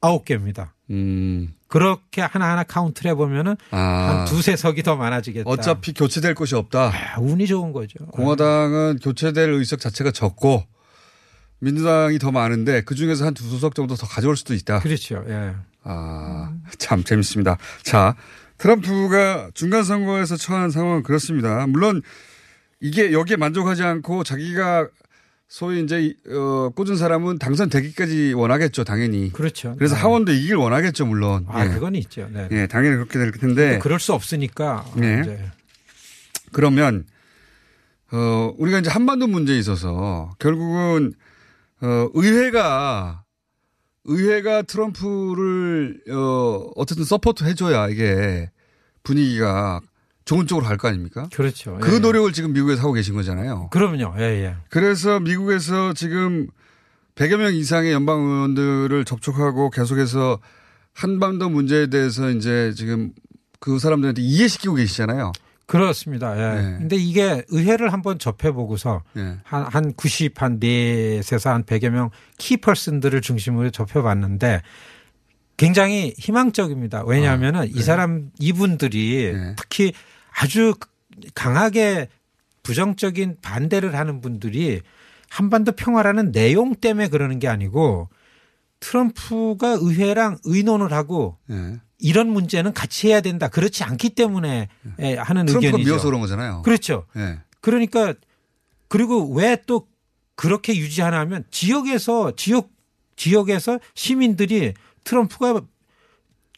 9개입니다. 0.00 0.70
음. 0.90 1.54
그렇게 1.68 2.20
하나하나 2.20 2.64
카운트를 2.64 3.12
해보면은 3.12 3.56
아. 3.70 3.78
한 3.78 4.24
두세 4.26 4.56
석이 4.56 4.82
더 4.82 4.96
많아지겠다. 4.96 5.48
어차피 5.48 5.92
교체될 5.92 6.34
곳이 6.34 6.56
없다. 6.56 6.92
아, 6.92 7.20
운이 7.20 7.46
좋은 7.46 7.72
거죠. 7.72 8.04
공화당은 8.06 8.98
교체될 9.02 9.50
의석 9.50 9.78
자체가 9.78 10.10
적고 10.10 10.64
민주당이 11.60 12.18
더 12.18 12.32
많은데 12.32 12.82
그 12.82 12.94
중에서 12.94 13.24
한두석 13.26 13.74
정도 13.74 13.94
더 13.94 14.06
가져올 14.06 14.36
수도 14.36 14.54
있다. 14.54 14.80
그렇죠. 14.80 15.22
예. 15.28 15.54
아, 15.84 16.52
참 16.78 17.04
재밌습니다. 17.04 17.58
자, 17.82 18.16
트럼프가 18.58 19.50
중간 19.54 19.84
선거에서 19.84 20.36
처한 20.36 20.70
상황은 20.70 21.02
그렇습니다. 21.02 21.66
물론 21.66 22.02
이게 22.80 23.12
여기에 23.12 23.36
만족하지 23.36 23.82
않고 23.82 24.24
자기가 24.24 24.88
소위 25.50 25.82
이제 25.82 26.14
어, 26.28 26.70
꽂은 26.76 26.96
사람은 26.96 27.40
당선되기까지 27.40 28.34
원하겠죠, 28.34 28.84
당연히. 28.84 29.32
그렇죠. 29.32 29.74
그래서 29.76 29.96
네. 29.96 30.00
하원도 30.00 30.30
이길 30.30 30.54
원하겠죠, 30.54 31.06
물론. 31.06 31.44
아, 31.48 31.66
예. 31.66 31.70
그건 31.70 31.96
있죠. 31.96 32.28
네. 32.32 32.46
예, 32.52 32.66
당연히 32.68 32.94
그렇게 32.94 33.18
될 33.18 33.32
텐데. 33.32 33.80
그럴 33.80 33.98
수 33.98 34.12
없으니까. 34.12 34.86
네. 34.94 35.20
이제 35.20 35.50
그러면 36.52 37.04
어 38.12 38.54
우리가 38.58 38.78
이제 38.78 38.90
한반도 38.90 39.26
문제에 39.26 39.58
있어서 39.58 40.30
결국은 40.38 41.14
어 41.80 42.08
의회가 42.14 43.24
의회가 44.04 44.62
트럼프를 44.62 46.00
어 46.10 46.70
어쨌든 46.76 47.04
support 47.04 47.42
해줘야 47.42 47.88
이게 47.88 48.50
분위기가 49.02 49.80
좋은 50.30 50.46
쪽으로 50.46 50.64
갈 50.64 50.76
거 50.76 50.86
아닙니까? 50.86 51.28
그렇죠. 51.34 51.76
그 51.80 51.96
예. 51.96 51.98
노력을 51.98 52.32
지금 52.32 52.52
미국에서 52.52 52.82
하고 52.82 52.92
계신 52.92 53.16
거잖아요. 53.16 53.68
그럼요. 53.72 54.14
예, 54.18 54.44
예. 54.44 54.54
그래서 54.68 55.18
미국에서 55.18 55.92
지금 55.92 56.46
100여 57.16 57.36
명 57.36 57.52
이상의 57.52 57.92
연방 57.92 58.20
의원들을 58.20 59.04
접촉하고 59.06 59.70
계속해서 59.70 60.38
한반도 60.92 61.48
문제에 61.48 61.88
대해서 61.88 62.30
이제 62.30 62.72
지금 62.76 63.10
그 63.58 63.80
사람들한테 63.80 64.22
이해시키고 64.22 64.76
계시잖아요. 64.76 65.32
그렇습니다. 65.66 66.36
예. 66.38 66.62
네. 66.62 66.76
근데 66.78 66.94
이게 66.94 67.44
의회를 67.48 67.92
한번 67.92 68.20
접해보고서 68.20 69.02
예. 69.16 69.38
한, 69.42 69.64
한 69.64 69.92
90, 69.94 70.40
한 70.40 70.60
4에서 70.60 71.50
한 71.50 71.64
100여 71.64 71.90
명 71.90 72.10
키퍼슨들을 72.38 73.20
중심으로 73.20 73.70
접해봤는데 73.70 74.62
굉장히 75.56 76.14
희망적입니다. 76.18 77.02
왜냐하면은 77.04 77.60
아, 77.60 77.64
네. 77.64 77.70
이 77.74 77.82
사람, 77.82 78.30
이분들이 78.38 79.34
특히 79.56 79.92
아주 80.36 80.74
강하게 81.34 82.08
부정적인 82.62 83.38
반대를 83.42 83.94
하는 83.94 84.20
분들이 84.20 84.80
한반도 85.28 85.72
평화라는 85.72 86.32
내용 86.32 86.74
때문에 86.74 87.08
그러는 87.08 87.38
게 87.38 87.48
아니고 87.48 88.08
트럼프가 88.80 89.78
의회랑 89.80 90.38
의논을 90.44 90.92
하고 90.92 91.38
예. 91.50 91.80
이런 91.98 92.28
문제는 92.28 92.72
같이 92.72 93.08
해야 93.08 93.20
된다. 93.20 93.48
그렇지 93.48 93.84
않기 93.84 94.10
때문에 94.10 94.68
예, 95.00 95.14
하는 95.16 95.46
트럼프가 95.46 95.66
의견이죠. 95.66 95.86
미워서 95.86 96.06
그런 96.06 96.20
거잖아요. 96.20 96.62
그렇죠. 96.62 97.06
예. 97.16 97.40
그러니까 97.60 98.14
그리고 98.88 99.32
왜 99.34 99.56
또 99.66 99.86
그렇게 100.34 100.74
유지하나 100.74 101.18
하면 101.20 101.44
지역에서 101.50 102.34
지역 102.34 102.70
지역에서 103.16 103.78
시민들이 103.94 104.72
트럼프가 105.04 105.60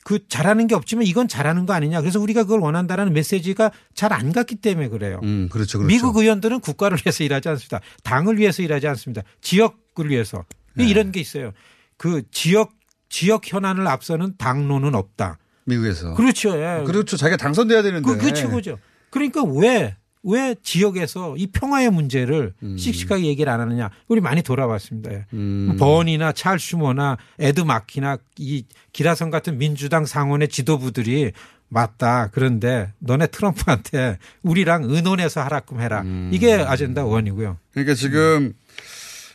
그 0.04 0.26
잘하는 0.28 0.66
게 0.66 0.74
없지만 0.74 1.06
이건 1.06 1.28
잘하는 1.28 1.64
거 1.66 1.72
아니냐. 1.74 2.00
그래서 2.00 2.18
우리가 2.20 2.42
그걸 2.44 2.60
원한다라는 2.60 3.12
메시지가 3.12 3.70
잘 3.94 4.12
안 4.12 4.32
갔기 4.32 4.56
때문에 4.56 4.88
그래요. 4.88 5.20
음, 5.22 5.48
그렇죠. 5.50 5.78
그렇죠. 5.78 5.86
미국 5.94 6.16
의원들은 6.16 6.60
국가를 6.60 6.98
위해서 6.98 7.24
일하지 7.24 7.48
않습니다. 7.50 7.80
당을 8.02 8.38
위해서 8.38 8.62
일하지 8.62 8.86
않습니다. 8.88 9.22
지역을 9.40 10.10
위해서. 10.10 10.44
네. 10.74 10.86
이런 10.86 11.12
게 11.12 11.20
있어요. 11.20 11.52
그 11.96 12.22
지역 12.30 12.72
지역 13.08 13.42
현안을 13.50 13.86
앞서는 13.86 14.34
당론은 14.38 14.94
없다. 14.94 15.38
미국에서. 15.64 16.14
그렇죠. 16.14 16.56
예. 16.60 16.82
그렇죠. 16.84 17.16
자기가 17.16 17.36
당선돼야 17.36 17.82
되는데. 17.82 18.06
그, 18.06 18.18
그 18.18 18.32
최고죠. 18.34 18.78
그러니까 19.10 19.42
왜, 19.44 19.96
왜 20.24 20.54
지역에서 20.62 21.36
이 21.36 21.48
평화의 21.48 21.90
문제를 21.90 22.54
씩씩하게 22.76 23.24
얘기를 23.24 23.52
안 23.52 23.60
하느냐. 23.60 23.90
우리 24.08 24.20
많이 24.20 24.42
돌아봤습니다. 24.42 25.12
예. 25.12 25.26
음. 25.32 25.76
버니나 25.78 26.32
찰 26.32 26.58
슈머나 26.58 27.18
에드 27.38 27.60
마키나 27.60 28.18
이 28.38 28.64
기라성 28.92 29.30
같은 29.30 29.58
민주당 29.58 30.06
상원의 30.06 30.48
지도부들이 30.48 31.32
맞다. 31.68 32.28
그런데 32.32 32.92
너네 32.98 33.28
트럼프한테 33.28 34.18
우리랑 34.42 34.84
의논해서 34.84 35.40
하라끔 35.42 35.80
해라. 35.80 36.04
이게 36.30 36.52
아젠다 36.54 37.04
원이고요. 37.04 37.56
그러니까 37.72 37.94
지금 37.94 38.52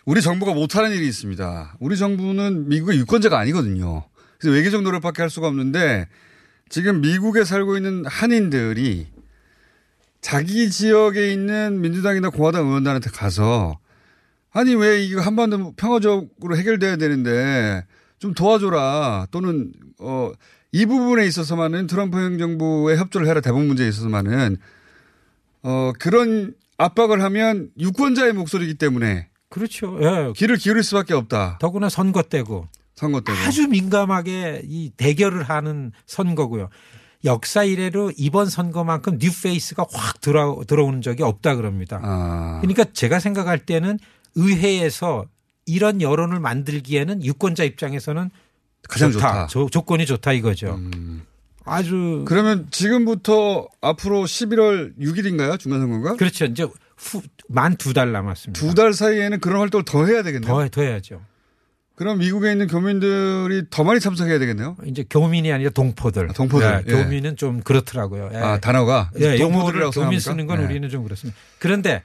우리 0.06 0.22
정부가 0.22 0.54
못하는 0.54 0.92
일이 0.92 1.08
있습니다. 1.08 1.78
우리 1.80 1.98
정부는 1.98 2.70
미국의 2.70 2.98
유권자가 3.00 3.38
아니거든요. 3.40 4.04
그래서 4.38 4.56
외교적 4.56 4.84
노력밖에 4.84 5.22
할 5.22 5.30
수가 5.30 5.48
없는데 5.48 6.08
지금 6.70 7.02
미국에 7.02 7.44
살고 7.44 7.76
있는 7.76 8.06
한인들이 8.06 9.08
자기 10.22 10.70
지역에 10.70 11.32
있는 11.32 11.82
민주당이나 11.82 12.30
공화당 12.30 12.68
의원들한테 12.68 13.10
가서 13.12 13.80
아니 14.52 14.76
왜 14.76 15.04
이거 15.04 15.22
한반도 15.22 15.74
평화적으로 15.76 16.58
해결돼야 16.58 16.98
되는데 16.98 17.86
좀 18.20 18.34
도와줘라 18.34 19.28
또는 19.32 19.72
어 20.00 20.32
이 20.72 20.86
부분에 20.86 21.26
있어서만은 21.26 21.88
트럼프 21.88 22.20
행정부의 22.20 22.98
협조를 22.98 23.28
해라 23.28 23.42
대북 23.42 23.64
문제에 23.66 23.88
있어서만은 23.88 24.58
어 25.64 25.92
그런 26.00 26.54
압박을 26.78 27.24
하면 27.24 27.70
유권자의 27.80 28.34
목소리이기 28.34 28.76
때문에 28.76 29.30
그렇죠. 29.50 29.98
예. 30.02 30.34
귀를 30.36 30.58
기울일 30.58 30.84
수밖에 30.84 31.14
없다. 31.14 31.58
더구나 31.60 31.90
선거 31.90 32.22
때고 32.22 32.68
선거 32.96 33.22
때고 33.22 33.38
아주 33.40 33.68
민감하게 33.68 34.64
이 34.66 34.92
대결을 34.98 35.44
하는 35.44 35.94
선거고요. 36.06 36.70
역사 37.28 37.64
이래로 37.64 38.14
이번 38.18 38.48
선거만큼 38.50 39.20
뉴페이스가 39.20 39.86
확 39.94 40.20
들어, 40.22 40.60
들어오는 40.66 41.02
적이 41.04 41.24
없다 41.24 41.56
그럽니다. 41.56 42.00
아. 42.02 42.58
그러니까 42.62 42.86
제가 42.86 43.20
생각할 43.20 43.60
때는 43.60 44.00
의회에서 44.36 45.26
이런 45.68 46.02
여론을 46.02 46.40
만들기에는 46.40 47.24
유권자 47.24 47.64
입장에서는 47.66 48.32
가장 48.90 49.12
좋다. 49.12 49.48
조, 49.48 49.70
조건이 49.70 50.06
좋다 50.06 50.32
이거죠. 50.34 50.80
아주 51.66 52.24
그러면 52.26 52.68
지금부터 52.72 53.68
앞으로 53.82 54.24
11월 54.24 54.98
6일인가요? 54.98 55.60
중간선거가? 55.60 56.16
그렇죠. 56.16 56.46
이제 56.46 56.64
후, 56.96 57.22
만 57.50 57.76
두 57.78 57.94
달 57.94 58.12
남았습니다. 58.14 58.60
두 58.60 58.74
달 58.74 58.94
사이에는 58.94 59.40
그런 59.42 59.60
활동을 59.60 59.84
더 59.84 60.06
해야 60.06 60.24
되겠네요. 60.24 60.50
더, 60.52 60.68
더 60.70 60.82
해야죠. 60.82 61.22
그럼 61.98 62.20
미국에 62.20 62.52
있는 62.52 62.68
교민들이 62.68 63.64
더 63.72 63.84
많이 63.84 64.00
참석해야 64.00 64.38
되겠네요. 64.38 64.78
이제 64.86 65.04
교민이 65.10 65.52
아니라 65.52 65.72
동포들. 65.72 66.28
동포들. 66.28 66.84
예, 66.88 66.92
예. 66.92 67.04
교민은 67.04 67.38
좀 67.38 67.62
그렇더라고요. 67.62 68.30
예. 68.34 68.38
아, 68.38 68.60
단어가? 68.60 69.10
예, 69.20 69.40
용어를 69.40 69.40
동포들이라고 69.40 69.92
교민 69.92 70.20
생각합니까? 70.20 70.20
쓰는 70.20 70.46
건 70.46 70.60
네. 70.60 70.66
우리는 70.66 70.90
좀 70.90 71.04
그렇습니다. 71.04 71.36
그런데 71.58 72.04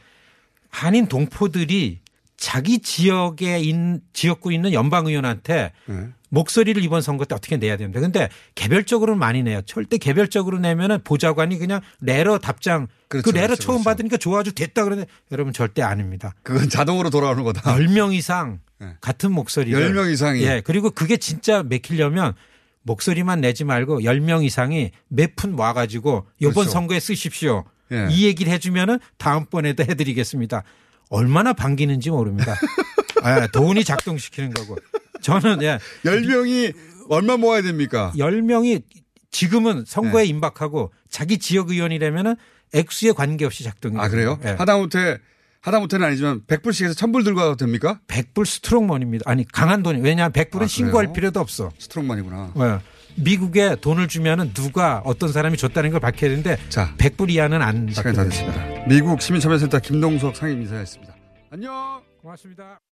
한인 0.71 1.09
동포들이 1.09 2.01
자기 2.43 2.81
지역에 2.81 3.61
있는 3.61 4.01
지역구 4.13 4.53
있는 4.53 4.73
연방 4.73 5.07
의원한테 5.07 5.71
네. 5.87 6.09
목소리를 6.29 6.83
이번 6.83 7.01
선거 7.01 7.25
때 7.25 7.37
어떻게 7.37 7.57
내야 7.57 7.77
됩니다. 7.77 8.01
근데 8.01 8.29
개별적으로는 8.57 9.17
많이 9.17 9.45
내요. 9.45 9.63
절대 9.65 9.97
개별적으로 9.97 10.59
내면은 10.59 10.99
보좌관이 11.05 11.57
그냥 11.59 11.81
레러 12.01 12.39
답장 12.39 12.89
그렇죠, 13.07 13.31
그 13.31 13.37
레러 13.37 13.47
그렇죠, 13.47 13.63
처음 13.63 13.77
그렇죠. 13.77 13.85
받으니까 13.85 14.17
좋아가지고 14.17 14.55
됐다 14.57 14.83
그러는데 14.83 15.09
여러분 15.31 15.53
절대 15.53 15.83
아닙니다. 15.83 16.35
그건 16.43 16.69
자동으로 16.69 17.11
돌아오는 17.11 17.45
거다. 17.45 17.77
10명 17.77 18.13
이상 18.13 18.59
네. 18.81 18.89
같은 19.01 19.31
목소리. 19.31 19.71
10명 19.71 20.13
이상이. 20.13 20.43
예. 20.43 20.63
그리고 20.65 20.91
그게 20.91 21.19
진짜 21.19 21.63
맥히려면 21.63 22.35
목소리만 22.83 23.41
내지 23.41 23.63
말고 23.63 24.01
10명 24.01 24.45
이상이 24.45 24.91
몇푼 25.07 25.55
와가지고 25.57 26.27
이번 26.41 26.55
그렇죠. 26.55 26.71
선거에 26.71 26.99
쓰십시오. 26.99 27.67
예. 27.93 28.09
이 28.11 28.27
얘기를 28.27 28.53
해주면은 28.53 28.99
다음번에도 29.17 29.85
해드리겠습니다. 29.85 30.65
얼마나 31.13 31.53
반기는지 31.53 32.11
모릅니다. 32.11 32.57
아, 33.23 33.47
돈이 33.49 33.85
작동시키는 33.85 34.53
거고. 34.55 34.77
저는 35.21 35.63
예. 35.63 35.79
10명이 36.05 36.75
얼마 37.09 37.37
모아야 37.37 37.63
됩니까? 37.63 38.13
10명이 38.17 38.83
지금은 39.31 39.85
선거에 39.87 40.25
네. 40.25 40.29
임박하고 40.31 40.93
자기 41.11 41.39
지역 41.39 41.71
의원이라면은 41.71 42.35
액수에 42.75 43.13
관계없이 43.13 43.63
작동이 43.63 43.99
아, 43.99 44.09
그래요? 44.09 44.39
예. 44.45 44.51
하다못해 44.51 45.19
하다못해는 45.61 46.07
아니지만 46.07 46.41
100불씩 46.47 46.85
해서 46.87 46.95
1000불 46.95 47.25
들고 47.25 47.39
가도 47.41 47.57
됩니까? 47.57 48.01
100불 48.09 48.47
strong 48.47 48.75
money입니다. 48.75 49.31
아니 49.31 49.47
강한 49.47 49.83
돈이 49.83 50.01
왜냐하면 50.01 50.33
100불은 50.33 50.63
아, 50.63 50.67
신고할? 50.67 51.13
필요도 51.13 51.39
없어. 51.39 51.71
strong 51.79 52.07
money구나. 52.07 52.53
네. 52.57 52.79
미국에 53.17 53.77
돈을 53.77 54.09
주면은 54.09 54.53
누가 54.55 55.03
어떤 55.05 55.33
사람이 55.33 55.57
줬다는 55.57 55.91
걸 55.91 56.01
밝혀야 56.01 56.31
되는데 56.31 56.57
100불 56.71 57.31
이하는 57.31 57.63
안 57.63 57.89
시간이 57.91 58.17
다 58.17 58.25
됐습니다. 58.25 58.63
미국 58.89 59.21
시민참여센터 59.21 59.79
김동석 59.81 60.37
상임이사였습니다. 60.37 61.15
안녕. 61.51 62.03
고맙습니다. 62.23 62.83